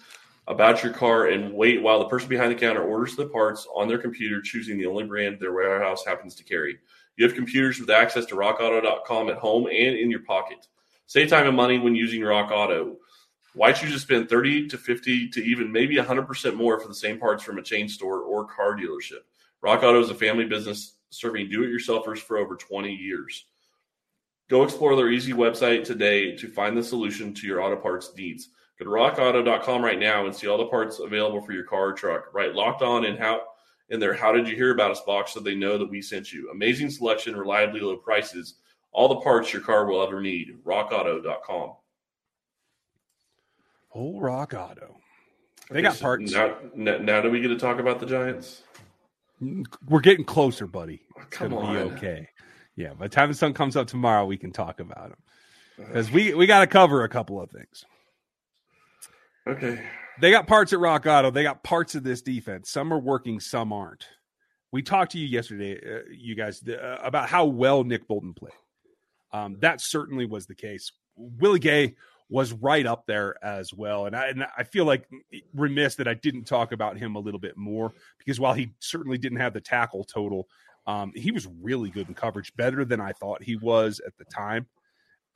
about 0.47 0.83
your 0.83 0.93
car 0.93 1.27
and 1.29 1.55
wait 1.55 1.83
while 1.83 1.99
the 1.99 2.09
person 2.09 2.29
behind 2.29 2.51
the 2.51 2.59
counter 2.59 2.83
orders 2.83 3.17
the 3.17 3.27
parts 3.27 3.67
on 3.75 3.89
their 3.89 3.99
computer, 3.99 4.41
choosing 4.41 4.79
the 4.79 4.87
only 4.87 5.05
brand 5.05 5.39
their 5.41 5.53
warehouse 5.53 6.05
happens 6.05 6.35
to 6.35 6.45
carry? 6.45 6.79
You 7.17 7.25
have 7.27 7.35
computers 7.35 7.79
with 7.79 7.91
access 7.91 8.27
to 8.27 8.35
rockauto.com 8.35 9.31
at 9.31 9.39
home 9.39 9.67
and 9.67 9.97
in 9.97 10.11
your 10.11 10.21
pocket. 10.21 10.67
Save 11.07 11.31
time 11.31 11.47
and 11.47 11.57
money 11.57 11.79
when 11.79 11.95
using 11.95 12.23
Rock 12.23 12.51
Auto. 12.51 12.97
Why 13.55 13.73
choose 13.73 13.93
to 13.93 14.01
spend 14.01 14.29
30 14.29 14.69
to 14.69 14.79
50 14.79 15.29
to 15.29 15.45
even 15.45 15.71
maybe 15.71 15.97
100% 15.97 16.57
more 16.57 16.81
for 16.81 16.89
the 16.89 16.95
same 16.95 17.19
parts 17.21 17.43
from 17.43 17.59
a 17.59 17.63
chain 17.63 17.89
store 17.89 18.21
or 18.21 18.47
car 18.47 18.77
dealership? 18.77 19.23
Rock 19.63 19.83
Auto 19.83 20.01
is 20.01 20.11
a 20.11 20.15
family 20.15 20.45
business 20.45 20.97
serving 21.11 21.49
do 21.49 21.63
it 21.63 21.69
yourselfers 21.69 22.19
for 22.19 22.39
over 22.39 22.57
20 22.57 22.93
years. 22.93 23.47
Go 24.51 24.65
explore 24.65 24.97
their 24.97 25.11
easy 25.11 25.33
website 25.33 25.85
today 25.85 26.37
to 26.37 26.49
find 26.49 26.77
the 26.77 26.83
solution 26.83 27.33
to 27.35 27.47
your 27.47 27.63
auto 27.63 27.77
parts 27.77 28.11
needs. 28.17 28.51
Go 28.79 28.85
to 28.87 28.91
rockauto.com 28.91 29.85
right 29.85 29.99
now 29.99 30.27
and 30.27 30.35
see 30.35 30.49
all 30.49 30.59
the 30.59 30.67
parts 30.67 30.99
available 30.99 31.41
for 31.41 31.53
your 31.53 31.65
car 31.65 31.89
or 31.89 31.93
truck. 31.93 32.35
Write 32.35 32.55
locked 32.55 32.83
on 32.83 33.05
and 33.05 33.19
how 33.19 33.43
in 33.91 34.01
their 34.01 34.15
How 34.15 34.33
Did 34.33 34.49
You 34.49 34.57
Hear 34.57 34.73
About 34.73 34.91
Us 34.91 35.03
box 35.03 35.33
so 35.33 35.41
they 35.41 35.55
know 35.55 35.79
that 35.79 35.91
we 35.91 36.03
sent 36.03 36.33
you. 36.33 36.51
Amazing 36.51 36.91
selection, 36.91 37.37
reliably 37.37 37.81
low 37.81 37.97
prices, 37.97 38.55
all 38.93 39.09
the 39.09 39.21
parts 39.21 39.53
your 39.53 39.63
car 39.63 39.87
will 39.87 40.03
ever 40.03 40.21
need. 40.21 40.59
RockAuto.com. 40.65 41.73
Whole 43.89 44.21
Rock 44.21 44.55
Auto. 44.55 44.97
They 45.71 45.83
got 45.83 45.99
parts. 46.01 46.33
Now, 46.33 46.57
now, 46.75 47.21
do 47.21 47.31
we 47.31 47.41
get 47.41 47.49
to 47.49 47.59
talk 47.59 47.79
about 47.79 48.01
the 48.01 48.07
Giants? 48.07 48.63
We're 49.89 50.01
getting 50.01 50.25
closer, 50.25 50.67
buddy. 50.67 51.03
Oh, 51.17 51.23
it's 51.23 51.37
Come 51.37 51.55
on. 51.55 51.75
Be 51.75 51.95
okay. 51.95 52.29
Yeah, 52.77 52.95
by 52.95 53.07
the 53.07 53.15
time 53.15 53.29
the 53.29 53.35
sun 53.35 53.55
comes 53.55 53.77
up 53.77 53.87
tomorrow, 53.87 54.27
we 54.27 54.37
can 54.37 54.51
talk 54.51 54.81
about 54.81 55.11
them 55.11 55.19
because 55.77 56.11
we 56.11 56.35
we 56.35 56.47
got 56.47 56.61
to 56.61 56.67
cover 56.67 57.05
a 57.05 57.09
couple 57.09 57.41
of 57.41 57.51
things. 57.51 57.85
Okay. 59.47 59.81
They 60.21 60.31
got 60.31 60.47
parts 60.47 60.73
at 60.73 60.79
Rock 60.79 61.07
Auto. 61.07 61.31
They 61.31 61.43
got 61.43 61.63
parts 61.63 61.95
of 61.95 62.05
this 62.05 62.23
defense. 62.23 62.71
Some 62.71 62.93
are 62.93 62.99
working, 62.99 63.41
some 63.41 63.73
aren't. 63.73 64.07
We 64.73 64.83
talked 64.83 65.13
to 65.13 65.19
you 65.19 65.27
yesterday, 65.27 65.77
uh, 65.77 66.03
you 66.11 66.35
guys, 66.35 66.63
uh, 66.69 66.99
about 67.03 67.29
how 67.29 67.45
well 67.45 67.85
Nick 67.85 68.09
Bolton 68.09 68.35
played. 68.35 68.53
Um, 69.33 69.57
that 69.61 69.81
certainly 69.81 70.27
was 70.27 70.47
the 70.47 70.55
case. 70.55 70.93
Willie 71.17 71.59
Gay 71.59 71.97
was 72.29 72.53
right 72.53 72.87
up 72.87 73.05
there 73.07 73.37
as 73.45 73.73
well. 73.75 74.07
And 74.07 74.17
I, 74.17 74.29
and 74.29 74.47
I 74.57 74.63
feel 74.65 74.85
like 74.85 75.09
remiss 75.55 75.97
that 75.97 76.09
I 76.09 76.15
didn't 76.15 76.45
talk 76.45 76.73
about 76.73 76.97
him 76.97 77.17
a 77.17 77.21
little 77.21 77.41
bit 77.41 77.57
more 77.57 77.93
because 78.19 78.41
while 78.41 78.55
he 78.55 78.73
certainly 78.81 79.19
didn't 79.19 79.39
have 79.39 79.53
the 79.53 79.61
tackle 79.61 80.05
total, 80.05 80.49
um, 80.87 81.13
he 81.15 81.31
was 81.33 81.47
really 81.63 81.91
good 81.91 82.09
in 82.09 82.15
coverage, 82.15 82.55
better 82.57 82.85
than 82.85 83.01
I 83.01 83.13
thought 83.13 83.43
he 83.43 83.57
was 83.57 84.01
at 84.07 84.17
the 84.19 84.25
time, 84.25 84.67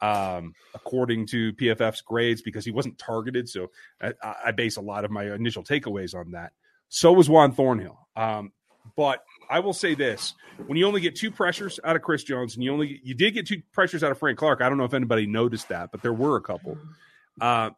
um, 0.00 0.54
according 0.74 1.26
to 1.28 1.52
PFF's 1.54 2.02
grades, 2.02 2.42
because 2.42 2.64
he 2.64 2.70
wasn't 2.70 2.98
targeted. 2.98 3.48
So 3.48 3.70
I, 4.00 4.12
I, 4.46 4.50
base 4.52 4.76
a 4.76 4.80
lot 4.80 5.04
of 5.04 5.10
my 5.10 5.32
initial 5.34 5.64
takeaways 5.64 6.14
on 6.14 6.32
that. 6.32 6.52
So 6.88 7.12
was 7.12 7.28
Juan 7.28 7.52
Thornhill. 7.52 7.98
Um, 8.16 8.52
but 8.96 9.24
I 9.50 9.60
will 9.60 9.72
say 9.72 9.94
this: 9.94 10.34
when 10.66 10.78
you 10.78 10.86
only 10.86 11.00
get 11.00 11.16
two 11.16 11.30
pressures 11.30 11.80
out 11.84 11.96
of 11.96 12.02
Chris 12.02 12.24
Jones, 12.24 12.54
and 12.54 12.64
you 12.64 12.72
only 12.72 13.00
you 13.02 13.14
did 13.14 13.34
get 13.34 13.46
two 13.46 13.62
pressures 13.72 14.02
out 14.02 14.10
of 14.10 14.18
Frank 14.18 14.38
Clark. 14.38 14.60
I 14.60 14.68
don't 14.68 14.78
know 14.78 14.84
if 14.84 14.94
anybody 14.94 15.26
noticed 15.26 15.68
that, 15.68 15.90
but 15.90 16.02
there 16.02 16.12
were 16.12 16.36
a 16.36 16.42
couple. 16.42 16.78
Uh, 17.40 17.70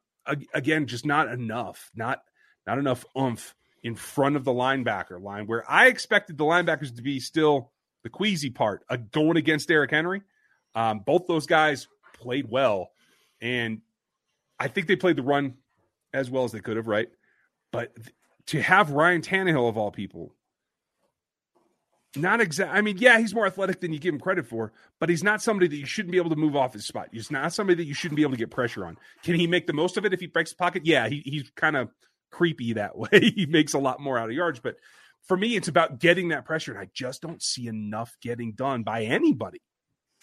again, 0.55 0.87
just 0.87 1.07
not 1.07 1.29
enough. 1.29 1.91
Not 1.95 2.23
not 2.67 2.79
enough 2.79 3.05
oomph 3.19 3.55
in 3.83 3.95
front 3.95 4.37
of 4.37 4.45
the 4.45 4.53
linebacker 4.53 5.21
line, 5.21 5.47
where 5.47 5.69
I 5.71 5.87
expected 5.87 6.37
the 6.37 6.45
linebackers 6.45 6.95
to 6.97 7.03
be 7.03 7.19
still 7.19 7.73
the 8.03 8.11
queasy 8.11 8.51
part 8.51 8.85
uh, 8.89 8.97
going 8.97 9.37
against 9.37 9.69
Derrick 9.69 9.91
Henry. 9.91 10.23
Um, 10.75 11.01
both 11.01 11.27
those 11.27 11.47
guys 11.47 11.89
played 12.21 12.49
well, 12.49 12.91
and 13.41 13.81
I 14.59 14.69
think 14.69 14.87
they 14.87 14.97
played 14.97 15.17
the 15.17 15.23
run 15.23 15.55
as 16.13 16.31
well 16.31 16.45
as 16.45 16.53
they 16.53 16.61
could 16.61 16.77
have, 16.77 16.87
right? 16.87 17.09
But 17.73 17.97
to 18.47 18.61
have 18.61 18.91
Ryan 18.91 19.23
Tannehill 19.23 19.69
of 19.69 19.77
all 19.77 19.91
people 19.91 20.35
not 22.17 22.41
exact. 22.41 22.75
I 22.75 22.81
mean, 22.81 22.99
yeah, 22.99 23.19
he's 23.19 23.35
more 23.35 23.47
athletic 23.47 23.81
than 23.81 23.93
you 23.93 24.01
give 24.01 24.13
him 24.13 24.21
credit 24.21 24.47
for, 24.47 24.73
but 24.99 25.09
he's 25.09 25.23
not 25.23 25.43
somebody 25.43 25.69
that 25.69 25.77
you 25.77 25.87
shouldn't 25.87 26.11
be 26.11 26.19
able 26.19 26.31
to 26.31 26.37
move 26.37 26.57
off 26.57 26.73
his 26.73 26.87
spot. 26.87 27.09
He's 27.13 27.31
not 27.31 27.53
somebody 27.53 27.77
that 27.77 27.85
you 27.85 27.95
shouldn't 27.95 28.17
be 28.17 28.23
able 28.23 28.33
to 28.33 28.37
get 28.37 28.51
pressure 28.51 28.85
on. 28.85 28.99
Can 29.23 29.37
he 29.37 29.47
make 29.47 29.67
the 29.67 29.73
most 29.73 29.97
of 29.97 30.05
it 30.05 30.13
if 30.13 30.21
he 30.21 30.27
breaks 30.27 30.51
the 30.51 30.57
pocket? 30.57 30.85
Yeah, 30.85 31.09
he, 31.09 31.23
he's 31.25 31.51
kind 31.55 31.77
of 31.77 31.91
creepy 32.31 32.73
that 32.73 32.99
way. 32.99 33.33
he 33.37 33.47
makes 33.47 33.75
a 33.75 33.79
lot 33.79 34.01
more 34.01 34.19
out 34.19 34.29
of 34.29 34.35
yards, 34.35 34.59
but 34.59 34.77
for 35.23 35.37
me, 35.37 35.55
it's 35.55 35.69
about 35.69 36.01
getting 36.01 36.29
that 36.29 36.45
pressure, 36.45 36.73
and 36.73 36.81
I 36.81 36.89
just 36.93 37.23
don't 37.23 37.43
see 37.43 37.69
enough 37.69 38.17
getting 38.21 38.53
done 38.53 38.83
by 38.83 39.05
anybody. 39.05 39.61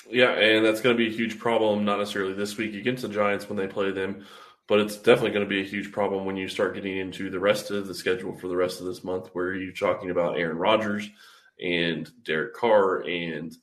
Yeah, 0.09 0.31
and 0.31 0.65
that's 0.65 0.81
going 0.81 0.95
to 0.95 0.97
be 0.97 1.13
a 1.13 1.17
huge 1.17 1.39
problem, 1.39 1.85
not 1.85 1.99
necessarily 1.99 2.33
this 2.33 2.57
week 2.57 2.75
against 2.75 3.01
the 3.01 3.09
Giants 3.09 3.49
when 3.49 3.57
they 3.57 3.67
play 3.67 3.91
them, 3.91 4.25
but 4.67 4.79
it's 4.79 4.95
definitely 4.95 5.31
going 5.31 5.45
to 5.45 5.49
be 5.49 5.61
a 5.61 5.65
huge 5.65 5.91
problem 5.91 6.25
when 6.25 6.37
you 6.37 6.47
start 6.47 6.75
getting 6.75 6.97
into 6.97 7.29
the 7.29 7.39
rest 7.39 7.71
of 7.71 7.87
the 7.87 7.93
schedule 7.93 8.37
for 8.37 8.47
the 8.47 8.55
rest 8.55 8.79
of 8.79 8.85
this 8.85 9.03
month, 9.03 9.29
where 9.33 9.53
you're 9.55 9.73
talking 9.73 10.09
about 10.09 10.37
Aaron 10.37 10.57
Rodgers– 10.57 11.09
and 11.61 12.09
Derek 12.23 12.53
Carr 12.53 13.03
and 13.07 13.55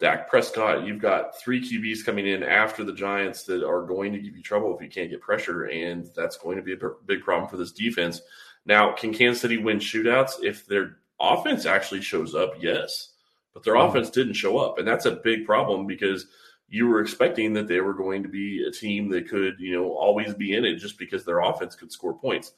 Dak 0.00 0.28
Prescott. 0.28 0.86
You've 0.86 1.00
got 1.00 1.38
three 1.38 1.60
QBs 1.60 2.04
coming 2.04 2.26
in 2.26 2.42
after 2.42 2.84
the 2.84 2.92
Giants 2.92 3.44
that 3.44 3.66
are 3.66 3.82
going 3.82 4.12
to 4.12 4.18
give 4.18 4.36
you 4.36 4.42
trouble 4.42 4.74
if 4.74 4.82
you 4.82 4.88
can't 4.88 5.10
get 5.10 5.20
pressure, 5.20 5.64
and 5.64 6.08
that's 6.16 6.36
going 6.36 6.56
to 6.56 6.62
be 6.62 6.72
a 6.72 6.78
big 7.06 7.22
problem 7.22 7.48
for 7.48 7.56
this 7.56 7.72
defense. 7.72 8.20
Now, 8.66 8.92
can 8.92 9.12
Kansas 9.12 9.42
City 9.42 9.58
win 9.58 9.78
shootouts 9.78 10.42
if 10.42 10.66
their 10.66 10.98
offense 11.20 11.66
actually 11.66 12.00
shows 12.00 12.34
up? 12.34 12.54
Yes, 12.58 13.13
but 13.54 13.62
their 13.62 13.76
offense 13.76 14.10
didn't 14.10 14.34
show 14.34 14.58
up, 14.58 14.78
and 14.78 14.86
that's 14.86 15.06
a 15.06 15.12
big 15.12 15.46
problem 15.46 15.86
because 15.86 16.26
you 16.68 16.88
were 16.88 17.00
expecting 17.00 17.54
that 17.54 17.68
they 17.68 17.80
were 17.80 17.94
going 17.94 18.22
to 18.22 18.28
be 18.28 18.64
a 18.66 18.70
team 18.70 19.08
that 19.10 19.28
could, 19.28 19.54
you 19.58 19.74
know, 19.74 19.92
always 19.92 20.34
be 20.34 20.54
in 20.54 20.64
it 20.64 20.76
just 20.76 20.98
because 20.98 21.24
their 21.24 21.40
offense 21.40 21.74
could 21.74 21.92
score 21.92 22.18
points 22.18 22.52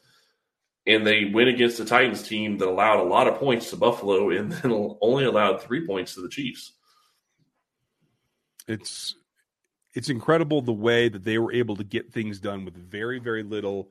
and 0.87 1.07
they 1.07 1.25
went 1.25 1.49
against 1.49 1.79
the 1.79 1.85
Titans 1.85 2.23
team 2.23 2.59
that 2.59 2.69
allowed 2.69 3.01
a 3.01 3.09
lot 3.09 3.27
of 3.27 3.35
points 3.35 3.71
to 3.71 3.77
Buffalo 3.77 4.31
and 4.31 4.53
then 4.53 4.97
only 5.01 5.25
allowed 5.25 5.61
three 5.61 5.87
points 5.87 6.15
to 6.15 6.23
the 6.23 6.29
Chiefs. 6.29 6.73
It's 8.69 9.15
it's 9.95 10.11
incredible 10.11 10.61
the 10.61 10.73
way 10.73 11.09
that 11.09 11.25
they 11.25 11.39
were 11.39 11.53
able 11.53 11.77
to 11.77 11.85
get 11.85 12.13
things 12.13 12.41
done 12.41 12.65
with 12.65 12.77
very 12.77 13.19
very 13.19 13.43
little 13.43 13.91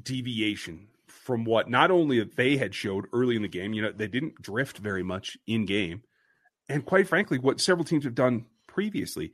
deviation 0.00 0.86
from 1.28 1.44
what 1.44 1.68
not 1.68 1.90
only 1.90 2.24
they 2.24 2.56
had 2.56 2.74
showed 2.74 3.04
early 3.12 3.36
in 3.36 3.42
the 3.42 3.48
game, 3.48 3.74
you 3.74 3.82
know, 3.82 3.92
they 3.92 4.08
didn't 4.08 4.40
drift 4.40 4.78
very 4.78 5.02
much 5.02 5.36
in 5.46 5.66
game, 5.66 6.02
and 6.70 6.86
quite 6.86 7.06
frankly, 7.06 7.38
what 7.38 7.60
several 7.60 7.84
teams 7.84 8.04
have 8.04 8.14
done 8.14 8.46
previously. 8.66 9.32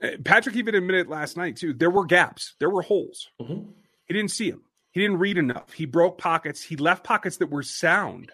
Uh, 0.00 0.10
Patrick 0.24 0.54
even 0.54 0.76
admitted 0.76 1.08
last 1.08 1.36
night 1.36 1.56
too. 1.56 1.74
There 1.74 1.90
were 1.90 2.04
gaps, 2.04 2.54
there 2.60 2.70
were 2.70 2.82
holes. 2.82 3.30
Mm-hmm. 3.42 3.68
He 4.06 4.14
didn't 4.14 4.30
see 4.30 4.52
them. 4.52 4.62
He 4.92 5.00
didn't 5.00 5.18
read 5.18 5.36
enough. 5.36 5.72
He 5.72 5.86
broke 5.86 6.18
pockets. 6.18 6.62
He 6.62 6.76
left 6.76 7.02
pockets 7.02 7.38
that 7.38 7.50
were 7.50 7.64
sound. 7.64 8.30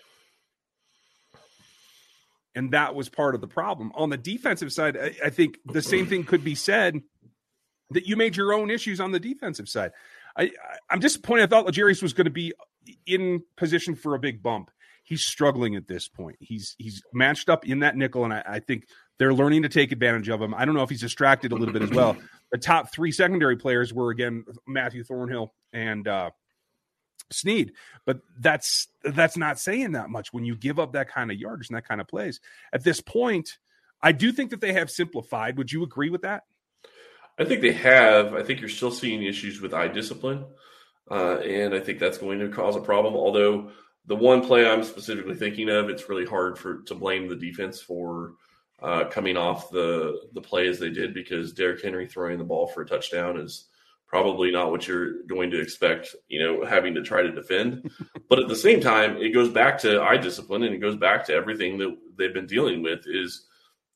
And 2.55 2.73
that 2.73 2.95
was 2.95 3.09
part 3.09 3.35
of 3.35 3.41
the 3.41 3.49
problem. 3.49 3.93
On 3.95 4.11
the 4.11 4.19
defensive 4.19 4.75
side, 4.75 4.99
I, 4.99 5.15
I 5.25 5.31
think 5.31 5.57
the 5.65 5.81
same 5.81 6.07
thing 6.07 6.25
could 6.25 6.45
be 6.45 6.55
said 6.55 7.01
that 7.93 8.07
you 8.07 8.15
made 8.15 8.37
your 8.37 8.53
own 8.53 8.71
issues 8.71 9.01
on 9.01 9.13
the 9.13 9.21
defensive 9.21 9.71
side. 9.71 9.93
I, 10.37 10.51
am 10.91 11.01
disappointed. 11.01 11.45
I 11.45 11.47
thought 11.47 11.67
L'Jarius 11.67 12.03
was 12.03 12.13
going 12.13 12.27
to 12.27 12.31
be 12.31 12.53
in 13.07 13.43
position 13.57 13.95
for 13.95 14.15
a 14.15 14.19
big 14.19 14.43
bump. 14.43 14.71
He's 15.05 15.25
struggling 15.25 15.77
at 15.77 15.89
this 15.89 16.09
point. 16.09 16.37
He's 16.41 16.77
he's 16.79 17.03
matched 17.13 17.49
up 17.49 17.67
in 17.67 17.81
that 17.81 17.97
nickel, 17.97 18.25
and 18.25 18.33
I, 18.33 18.43
I 18.47 18.61
think 18.61 18.87
they're 19.19 19.35
learning 19.35 19.63
to 19.63 19.69
take 19.69 19.93
advantage 19.93 20.29
of 20.29 20.41
him. 20.41 20.55
I 20.55 20.65
don't 20.65 20.75
know 20.75 20.83
if 20.83 20.91
he's 20.91 21.01
distracted 21.01 21.53
a 21.53 21.57
little 21.57 21.73
bit 21.73 21.83
as 21.83 21.91
well. 21.91 22.17
The 22.53 22.59
top 22.59 22.93
three 22.93 23.13
secondary 23.13 23.57
players 23.57 23.93
were 23.93 24.11
again 24.11 24.45
Mathieu 24.67 25.03
Thornhill 25.03 25.53
and 25.73 26.07
uh, 26.07 26.31
Sneed, 27.31 27.73
but 28.07 28.21
that's 28.39 28.89
that's 29.03 29.37
not 29.37 29.59
saying 29.59 29.93
that 29.93 30.11
much 30.11 30.33
when 30.33 30.45
you 30.45 30.57
give 30.57 30.79
up 30.79 30.93
that 30.93 31.09
kind 31.09 31.31
of 31.31 31.39
yardage 31.39 31.69
and 31.69 31.77
that 31.77 31.89
kind 31.89 32.01
of 32.01 32.09
plays. 32.09 32.41
At 32.73 32.85
this 32.85 33.01
point, 33.01 33.59
I 34.03 34.13
do 34.13 34.33
think 34.33 34.51
that 34.51 34.61
they 34.61 34.73
have 34.73 34.91
simplified. 34.91 35.59
Would 35.59 35.73
you 35.73 35.83
agree 35.83 36.11
with 36.11 36.23
that? 36.23 36.45
I 37.39 37.45
think 37.45 37.63
they 37.63 37.73
have. 37.73 38.35
I 38.35 38.43
think 38.43 38.61
you're 38.61 38.69
still 38.69 38.91
seeing 38.91 39.23
issues 39.23 39.61
with 39.61 39.73
eye 39.73 39.89
discipline, 39.89 40.45
uh, 41.11 41.39
and 41.39 41.75
I 41.75 41.81
think 41.81 41.99
that's 41.99 42.19
going 42.19 42.39
to 42.39 42.49
cause 42.49 42.77
a 42.77 42.81
problem. 42.81 43.15
Although 43.15 43.71
the 44.07 44.17
one 44.17 44.45
play 44.45 44.69
I'm 44.69 44.85
specifically 44.85 45.35
thinking 45.35 45.69
of, 45.69 45.89
it's 45.89 46.09
really 46.09 46.27
hard 46.27 46.59
for 46.59 46.83
to 46.83 46.95
blame 46.95 47.29
the 47.29 47.37
defense 47.37 47.81
for 47.81 48.35
uh, 48.83 49.05
coming 49.05 49.37
off 49.37 49.71
the 49.71 50.21
the 50.33 50.41
play 50.41 50.69
as 50.69 50.79
they 50.79 50.91
did 50.91 51.13
because 51.13 51.53
Derrick 51.53 51.83
Henry 51.83 52.07
throwing 52.07 52.39
the 52.39 52.45
ball 52.45 52.67
for 52.67 52.83
a 52.83 52.87
touchdown 52.87 53.39
is 53.39 53.67
probably 54.07 54.51
not 54.51 54.71
what 54.71 54.89
you're 54.89 55.23
going 55.25 55.51
to 55.51 55.61
expect. 55.61 56.15
You 56.29 56.43
know, 56.43 56.65
having 56.65 56.95
to 56.95 57.03
try 57.03 57.23
to 57.23 57.33
defend, 57.33 57.91
but 58.29 58.39
at 58.39 58.49
the 58.49 58.57
same 58.57 58.81
time, 58.81 59.17
it 59.17 59.31
goes 59.31 59.49
back 59.49 59.79
to 59.81 60.03
eye 60.03 60.17
discipline 60.17 60.63
and 60.63 60.75
it 60.75 60.79
goes 60.79 60.97
back 60.97 61.27
to 61.27 61.35
everything 61.35 61.79
that 61.79 61.97
they've 62.17 62.35
been 62.35 62.47
dealing 62.47 62.83
with. 62.83 63.01
Is 63.07 63.47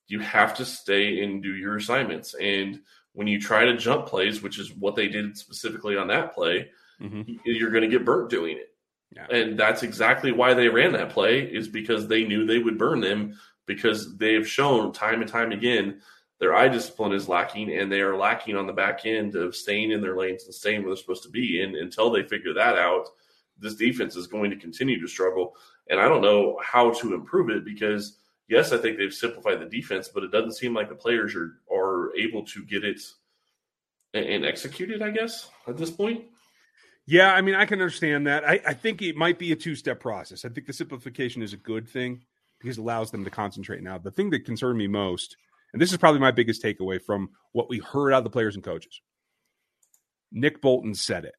you 0.09 0.19
have 0.21 0.55
to 0.57 0.65
stay 0.65 1.23
and 1.23 1.43
do 1.43 1.55
your 1.55 1.77
assignments 1.77 2.35
and 2.35 2.81
when 3.15 3.27
you 3.29 3.41
try 3.41 3.65
to 3.65 3.77
jump 3.77 4.07
plays, 4.07 4.43
which 4.43 4.59
is 4.59 4.75
what 4.75 4.97
they 4.97 5.09
did 5.09 5.39
specifically 5.39 5.97
on 5.97 6.09
that 6.09 6.35
play, 6.35 6.69
mm-hmm. 7.01 7.33
you're 7.45 7.71
going 7.71 7.83
to 7.83 7.89
get 7.89 8.05
burnt 8.05 8.31
doing 8.31 8.57
it. 8.57 8.71
Yeah. 9.11 9.27
And 9.31 9.59
that's 9.59 9.83
exactly 9.83 10.33
why 10.33 10.55
they 10.55 10.69
ran 10.69 10.93
that 10.93 11.11
play 11.11 11.41
is 11.41 11.69
because 11.69 12.09
they 12.09 12.25
knew 12.25 12.45
they 12.45 12.59
would 12.59 12.79
burn 12.79 13.01
them 13.01 13.39
because 13.67 14.17
they 14.17 14.35
have 14.35 14.49
shown 14.49 14.93
time 14.93 15.21
and 15.21 15.31
time 15.31 15.53
again 15.53 16.01
their 16.41 16.55
eye 16.55 16.69
discipline 16.69 17.13
is 17.13 17.29
lacking 17.29 17.73
and 17.73 17.91
they 17.91 18.01
are 18.01 18.17
lacking 18.17 18.57
on 18.57 18.67
the 18.67 18.73
back 18.73 19.07
end 19.07 19.37
of 19.37 19.55
staying 19.55 19.93
in 19.93 20.01
their 20.01 20.17
lanes 20.17 20.45
and 20.45 20.55
staying 20.55 20.83
where 20.83 20.91
they're 20.91 20.97
supposed 20.97 21.23
to 21.23 21.31
be. 21.31 21.63
And 21.63 21.77
until 21.77 22.11
they 22.11 22.23
figure 22.23 22.53
that 22.55 22.77
out, 22.77 23.07
this 23.59 23.77
defense 23.77 24.17
is 24.17 24.27
going 24.27 24.51
to 24.51 24.57
continue 24.57 25.01
to 25.01 25.09
struggle. 25.09 25.55
And 25.89 26.01
I 26.01 26.09
don't 26.09 26.23
know 26.23 26.59
how 26.63 26.91
to 26.91 27.15
improve 27.15 27.51
it 27.51 27.65
because 27.65 28.19
yes, 28.49 28.73
I 28.73 28.79
think 28.79 28.99
they've 28.99 29.15
simplified 29.15 29.61
the 29.61 29.67
defense, 29.67 30.09
but 30.13 30.25
it 30.25 30.33
doesn't 30.33 30.57
seem 30.57 30.75
like 30.75 30.89
the 30.89 30.95
players 30.95 31.35
are 31.35 31.61
are 31.73 32.15
able 32.17 32.45
to 32.47 32.65
get 32.65 32.85
it 32.85 33.01
and 34.13 34.45
execute 34.45 34.91
it. 34.91 35.03
I 35.03 35.11
guess 35.11 35.49
at 35.67 35.77
this 35.77 35.91
point. 35.91 36.25
Yeah, 37.07 37.33
I 37.33 37.43
mean, 37.43 37.55
I 37.55 37.67
can 37.67 37.81
understand 37.81 38.27
that. 38.27 38.49
I, 38.49 38.61
I 38.67 38.75
think 38.75 39.03
it 39.03 39.17
might 39.17 39.39
be 39.39 39.53
a 39.53 39.57
two 39.57 39.75
step 39.75 40.01
process. 40.01 40.45
I 40.45 40.49
think 40.49 40.67
the 40.67 40.73
simplification 40.73 41.43
is 41.43 41.53
a 41.53 41.59
good 41.59 41.89
thing 41.89 42.23
because 42.61 42.79
it 42.79 42.81
allows 42.81 43.11
them 43.11 43.25
to 43.25 43.31
concentrate 43.31 43.83
now. 43.83 43.99
The 43.99 44.11
thing 44.11 44.31
that 44.31 44.47
concerned 44.47 44.79
me 44.79 44.87
most, 44.87 45.37
and 45.73 45.83
this 45.83 45.93
is 45.93 45.99
probably 45.99 46.21
my 46.21 46.31
biggest 46.31 46.63
takeaway 46.63 47.01
from 47.01 47.31
what 47.53 47.69
we 47.69 47.79
heard 47.79 48.13
out 48.13 48.19
of 48.19 48.25
the 48.25 48.31
players 48.31 48.55
and 48.55 48.65
coaches. 48.65 49.01
Nick 50.33 50.63
Bolton 50.63 50.95
said 50.95 51.25
it. 51.25 51.35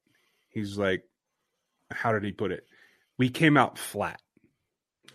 He's 0.50 0.78
like, 0.78 1.02
how 1.90 2.12
did 2.12 2.24
he 2.24 2.32
put 2.32 2.52
it? 2.52 2.64
We 3.18 3.28
came 3.28 3.56
out 3.56 3.78
flat. 3.78 4.20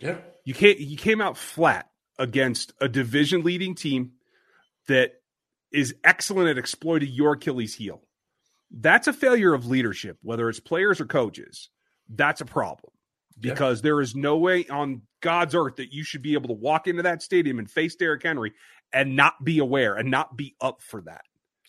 Yeah. 0.00 0.18
You 0.44 0.54
can't 0.54 0.78
you 0.78 0.96
came 0.96 1.20
out 1.20 1.38
flat 1.38 1.88
against 2.18 2.72
a 2.80 2.88
division 2.88 3.42
leading 3.42 3.74
team 3.74 4.12
that 4.88 5.12
is 5.72 5.94
excellent 6.04 6.48
at 6.48 6.58
exploiting 6.58 7.10
your 7.10 7.34
Achilles 7.34 7.74
heel. 7.74 8.02
That's 8.72 9.06
a 9.06 9.12
failure 9.12 9.52
of 9.52 9.66
leadership, 9.66 10.18
whether 10.22 10.48
it's 10.48 10.60
players 10.60 11.00
or 11.00 11.06
coaches. 11.06 11.68
That's 12.08 12.40
a 12.40 12.46
problem 12.46 12.92
because 13.38 13.78
yeah. 13.80 13.82
there 13.82 14.00
is 14.00 14.14
no 14.14 14.38
way 14.38 14.66
on 14.68 15.02
God's 15.20 15.54
earth 15.54 15.76
that 15.76 15.92
you 15.92 16.04
should 16.04 16.22
be 16.22 16.34
able 16.34 16.48
to 16.48 16.54
walk 16.54 16.86
into 16.86 17.02
that 17.02 17.22
stadium 17.22 17.58
and 17.58 17.70
face 17.70 17.94
Derrick 17.96 18.22
Henry 18.22 18.52
and 18.92 19.16
not 19.16 19.42
be 19.42 19.58
aware 19.58 19.94
and 19.94 20.10
not 20.10 20.36
be 20.36 20.54
up 20.60 20.82
for 20.82 21.02
that. 21.02 21.22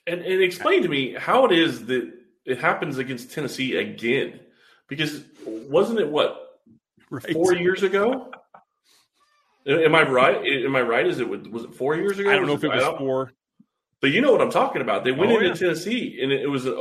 And, 0.08 0.22
and 0.22 0.42
explain 0.42 0.84
to 0.84 0.90
me 0.90 1.14
how 1.14 1.46
it 1.46 1.52
is 1.52 1.86
that 1.86 2.12
it 2.46 2.60
happens 2.60 2.98
against 2.98 3.32
Tennessee 3.32 3.78
again. 3.78 4.40
Because 4.88 5.24
wasn't 5.46 6.00
it 6.00 6.10
what 6.10 6.60
right. 7.10 7.34
four 7.34 7.54
years 7.56 7.84
ago? 7.84 8.32
Am 9.66 9.96
I 9.96 10.04
right? 10.04 10.46
Am 10.46 10.76
I 10.76 10.82
right? 10.82 11.08
Is 11.08 11.20
it 11.20 11.30
was 11.30 11.64
it 11.64 11.74
four 11.74 11.96
years 11.96 12.20
ago? 12.20 12.30
I 12.30 12.36
don't 12.36 12.48
know 12.48 12.54
if 12.54 12.64
it 12.66 12.70
was 12.70 12.98
four. 12.98 13.32
But 14.04 14.12
you 14.12 14.20
know 14.20 14.34
what 14.34 14.42
I'm 14.42 14.52
talking 14.52 14.82
about. 14.82 15.06
They 15.06 15.14
went 15.14 15.32
oh, 15.32 15.36
into 15.36 15.48
yeah. 15.48 15.54
Tennessee, 15.54 16.20
and 16.22 16.30
it 16.30 16.50
was 16.50 16.66
a 16.66 16.74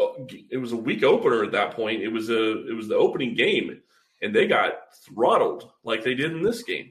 it 0.50 0.56
was 0.56 0.72
a 0.72 0.76
week 0.76 1.04
opener 1.04 1.44
at 1.44 1.52
that 1.52 1.70
point. 1.70 2.02
It 2.02 2.08
was 2.08 2.28
a 2.30 2.66
it 2.68 2.74
was 2.74 2.88
the 2.88 2.96
opening 2.96 3.36
game, 3.36 3.80
and 4.22 4.34
they 4.34 4.48
got 4.48 4.72
throttled 5.06 5.70
like 5.84 6.02
they 6.02 6.14
did 6.14 6.32
in 6.32 6.42
this 6.42 6.64
game. 6.64 6.90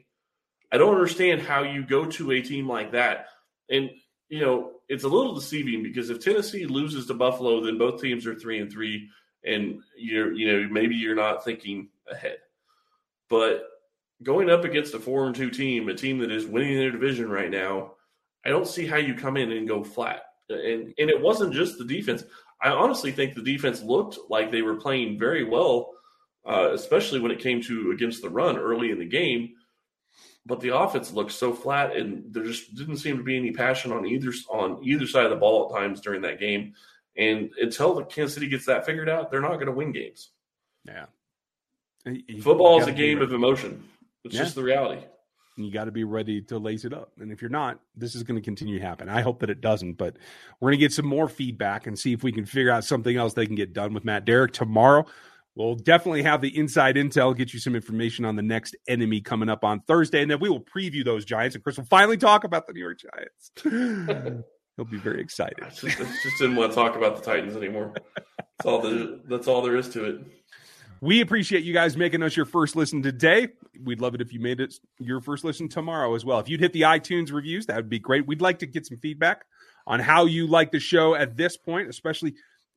I 0.71 0.77
don't 0.77 0.95
understand 0.95 1.41
how 1.41 1.63
you 1.63 1.85
go 1.85 2.05
to 2.05 2.31
a 2.31 2.41
team 2.41 2.65
like 2.65 2.93
that, 2.93 3.25
and 3.69 3.89
you 4.29 4.39
know 4.39 4.71
it's 4.87 5.03
a 5.03 5.09
little 5.09 5.35
deceiving 5.35 5.83
because 5.83 6.09
if 6.09 6.23
Tennessee 6.23 6.65
loses 6.65 7.07
to 7.07 7.13
Buffalo, 7.13 7.59
then 7.59 7.77
both 7.77 8.01
teams 8.01 8.25
are 8.25 8.33
three 8.33 8.61
and 8.61 8.71
three, 8.71 9.09
and 9.43 9.81
you're 9.97 10.31
you 10.31 10.49
know 10.49 10.69
maybe 10.71 10.95
you're 10.95 11.13
not 11.13 11.43
thinking 11.43 11.89
ahead. 12.09 12.37
But 13.27 13.65
going 14.23 14.49
up 14.49 14.63
against 14.63 14.93
a 14.93 14.99
four 14.99 15.25
and 15.25 15.35
two 15.35 15.49
team, 15.49 15.89
a 15.89 15.93
team 15.93 16.19
that 16.19 16.31
is 16.31 16.45
winning 16.45 16.77
their 16.77 16.91
division 16.91 17.29
right 17.29 17.51
now, 17.51 17.95
I 18.45 18.49
don't 18.49 18.67
see 18.67 18.86
how 18.86 18.97
you 18.97 19.13
come 19.13 19.38
in 19.38 19.51
and 19.51 19.67
go 19.67 19.84
flat. 19.84 20.23
And 20.49 20.93
and 20.97 21.10
it 21.10 21.21
wasn't 21.21 21.54
just 21.54 21.77
the 21.77 21.86
defense. 21.86 22.23
I 22.62 22.69
honestly 22.69 23.12
think 23.12 23.34
the 23.34 23.41
defense 23.41 23.82
looked 23.82 24.17
like 24.30 24.51
they 24.51 24.62
were 24.62 24.75
playing 24.75 25.17
very 25.17 25.43
well, 25.43 25.91
uh, 26.45 26.71
especially 26.73 27.19
when 27.19 27.32
it 27.32 27.39
came 27.39 27.62
to 27.63 27.91
against 27.91 28.21
the 28.21 28.30
run 28.30 28.58
early 28.58 28.91
in 28.91 28.99
the 28.99 29.06
game. 29.06 29.54
But 30.45 30.60
the 30.60 30.75
offense 30.75 31.13
looked 31.13 31.32
so 31.32 31.54
flat, 31.54 31.95
and 31.95 32.34
there 32.34 32.43
just 32.43 32.75
didn't 32.75 32.97
seem 32.97 33.17
to 33.17 33.23
be 33.23 33.38
any 33.38 33.51
passion 33.51 33.91
on 33.91 34.06
either 34.06 34.34
on 34.49 34.84
either 34.84 35.08
side 35.08 35.25
of 35.25 35.32
the 35.32 35.38
ball 35.38 35.69
at 35.69 35.80
times 35.80 36.01
during 36.01 36.21
that 36.23 36.39
game. 36.39 36.73
And 37.15 37.51
until 37.62 37.93
the 37.93 38.06
Kansas 38.06 38.34
City 38.34 38.47
gets 38.47 38.65
that 38.65 38.86
figured 38.86 39.10
out, 39.10 39.30
they're 39.30 39.41
not 39.41 39.56
going 39.56 39.67
to 39.67 39.71
win 39.71 39.91
games. 39.91 40.32
Yeah, 40.86 41.06
football 42.41 42.82
is 42.82 42.88
a 42.88 42.91
game 42.91 43.21
of 43.21 43.34
emotion. 43.34 43.84
It's 44.23 44.36
yeah. 44.36 44.43
just 44.43 44.56
the 44.56 44.63
reality. 44.63 45.04
You 45.57 45.71
got 45.71 45.85
to 45.85 45.91
be 45.91 46.03
ready 46.03 46.41
to 46.43 46.57
lace 46.57 46.85
it 46.85 46.93
up. 46.93 47.11
And 47.19 47.31
if 47.31 47.41
you're 47.41 47.51
not, 47.51 47.79
this 47.95 48.15
is 48.15 48.23
going 48.23 48.39
to 48.39 48.43
continue 48.43 48.79
to 48.79 48.85
happen. 48.85 49.09
I 49.09 49.21
hope 49.21 49.39
that 49.41 49.49
it 49.49 49.61
doesn't, 49.61 49.93
but 49.93 50.17
we're 50.59 50.71
going 50.71 50.79
to 50.79 50.85
get 50.85 50.93
some 50.93 51.05
more 51.05 51.27
feedback 51.27 51.87
and 51.87 51.99
see 51.99 52.13
if 52.13 52.23
we 52.23 52.31
can 52.31 52.45
figure 52.45 52.71
out 52.71 52.85
something 52.85 53.15
else 53.15 53.33
they 53.33 53.45
can 53.45 53.55
get 53.55 53.73
done 53.73 53.93
with 53.93 54.05
Matt 54.05 54.25
Derrick 54.25 54.53
tomorrow. 54.53 55.05
We'll 55.55 55.75
definitely 55.75 56.23
have 56.23 56.39
the 56.39 56.57
inside 56.57 56.95
intel, 56.95 57.35
get 57.35 57.53
you 57.53 57.59
some 57.59 57.75
information 57.75 58.23
on 58.23 58.37
the 58.37 58.41
next 58.41 58.75
enemy 58.87 59.19
coming 59.19 59.49
up 59.49 59.65
on 59.65 59.81
Thursday, 59.81 60.21
and 60.21 60.31
then 60.31 60.39
we 60.39 60.49
will 60.49 60.61
preview 60.61 61.03
those 61.03 61.25
Giants. 61.25 61.55
And 61.55 61.63
Chris 61.63 61.77
will 61.77 61.85
finally 61.85 62.15
talk 62.15 62.45
about 62.45 62.67
the 62.67 62.73
New 62.73 62.79
York 62.79 62.99
Giants. 62.99 64.45
He'll 64.77 64.85
be 64.85 64.97
very 64.97 65.19
excited. 65.19 65.57
I 65.61 65.69
just, 65.69 65.83
I 65.83 66.05
just 66.05 66.37
didn't 66.39 66.55
want 66.55 66.71
to 66.71 66.75
talk 66.75 66.95
about 66.95 67.17
the 67.17 67.21
Titans 67.21 67.57
anymore. 67.57 67.93
That's 68.37 68.65
all 68.65 68.81
the 68.81 69.19
that's 69.25 69.47
all 69.47 69.61
there 69.61 69.75
is 69.75 69.89
to 69.89 70.05
it. 70.05 70.21
We 71.03 71.21
appreciate 71.21 71.63
you 71.63 71.73
guys 71.73 71.97
making 71.97 72.21
us 72.21 72.37
your 72.37 72.45
first 72.45 72.75
listen 72.75 73.01
today. 73.01 73.47
We'd 73.83 74.01
love 74.01 74.13
it 74.13 74.21
if 74.21 74.31
you 74.31 74.39
made 74.39 74.59
it 74.59 74.75
your 74.99 75.19
first 75.19 75.43
listen 75.43 75.67
tomorrow 75.67 76.13
as 76.13 76.23
well. 76.23 76.39
If 76.39 76.47
you'd 76.47 76.59
hit 76.59 76.73
the 76.73 76.83
iTunes 76.83 77.33
reviews, 77.33 77.65
that 77.65 77.75
would 77.75 77.89
be 77.89 77.97
great. 77.97 78.27
We'd 78.27 78.39
like 78.39 78.59
to 78.59 78.67
get 78.67 78.85
some 78.85 78.99
feedback 78.99 79.43
on 79.87 79.99
how 79.99 80.25
you 80.25 80.45
like 80.45 80.71
the 80.71 80.79
show 80.79 81.15
at 81.15 81.35
this 81.35 81.57
point, 81.57 81.89
especially 81.89 82.35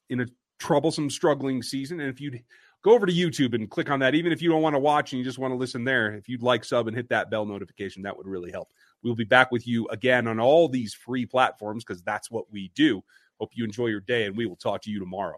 in 0.09 0.21
a 0.21 0.27
troublesome, 0.59 1.11
struggling 1.11 1.63
season. 1.63 2.01
And 2.01 2.09
if 2.09 2.19
you'd 2.19 2.43
go 2.83 2.95
over 2.95 3.05
to 3.05 3.13
YouTube 3.13 3.55
and 3.55 3.69
click 3.69 3.91
on 3.91 4.01
that, 4.01 4.15
even 4.15 4.33
if 4.33 4.41
you 4.41 4.49
don't 4.49 4.63
want 4.63 4.75
to 4.75 4.81
watch 4.81 5.13
and 5.13 5.19
you 5.19 5.25
just 5.25 5.39
want 5.39 5.53
to 5.53 5.57
listen 5.57 5.85
there, 5.85 6.15
if 6.15 6.27
you'd 6.27 6.43
like 6.43 6.65
sub 6.65 6.89
and 6.89 6.97
hit 6.97 7.11
that 7.11 7.31
bell 7.31 7.45
notification, 7.45 8.03
that 8.05 8.17
would 8.17 8.27
really 8.27 8.51
help. 8.51 8.71
We'll 9.03 9.15
be 9.15 9.25
back 9.25 9.51
with 9.53 9.67
you 9.67 9.87
again 9.89 10.29
on 10.29 10.41
all 10.41 10.67
these 10.71 10.95
free 10.95 11.27
platforms 11.27 11.85
because 11.85 12.03
that's 12.03 12.31
what 12.31 12.51
we 12.51 12.71
do. 12.75 13.05
Hope 13.39 13.51
you 13.53 13.65
enjoy 13.65 13.89
your 13.89 14.01
day, 14.01 14.25
and 14.25 14.35
we 14.35 14.47
will 14.47 14.57
talk 14.57 14.81
to 14.83 14.91
you 14.91 14.99
tomorrow. 14.99 15.37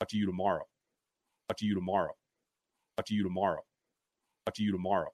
Talk 0.00 0.08
to 0.08 0.16
you 0.16 0.26
tomorrow. 0.26 0.64
Talk 1.52 1.58
to 1.58 1.66
you 1.66 1.74
tomorrow. 1.74 2.14
Talk 2.96 3.04
to 3.08 3.14
you 3.14 3.22
tomorrow. 3.24 3.60
Talk 4.46 4.54
to 4.54 4.62
you 4.62 4.72
tomorrow. 4.72 5.10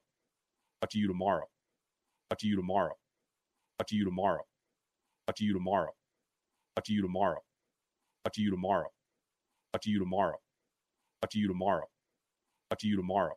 Talk 0.81 0.89
to 0.91 0.97
you 0.97 1.05
tomorrow. 1.05 1.49
Talk 2.29 2.39
to 2.39 2.47
you 2.47 2.55
tomorrow. 2.55 2.95
Talk 3.77 3.87
to 3.87 3.95
you 3.95 4.05
tomorrow. 4.05 4.45
Talk 5.27 5.35
to 5.35 5.43
you 5.43 5.53
tomorrow. 5.53 5.91
Talk 6.77 6.85
to 6.85 6.93
you 6.93 7.01
tomorrow. 7.01 7.41
Talk 8.23 8.33
to 8.35 8.41
you 8.41 8.51
tomorrow. 8.51 8.87
Talk 9.73 9.81
to 9.81 9.89
you 9.89 9.99
tomorrow. 9.99 10.39
Talk 11.21 11.31
to 11.31 11.39
you 11.39 11.47
tomorrow. 11.49 11.87
Talk 12.69 12.79
to 12.79 12.87
you 12.87 12.95
tomorrow. 12.95 13.35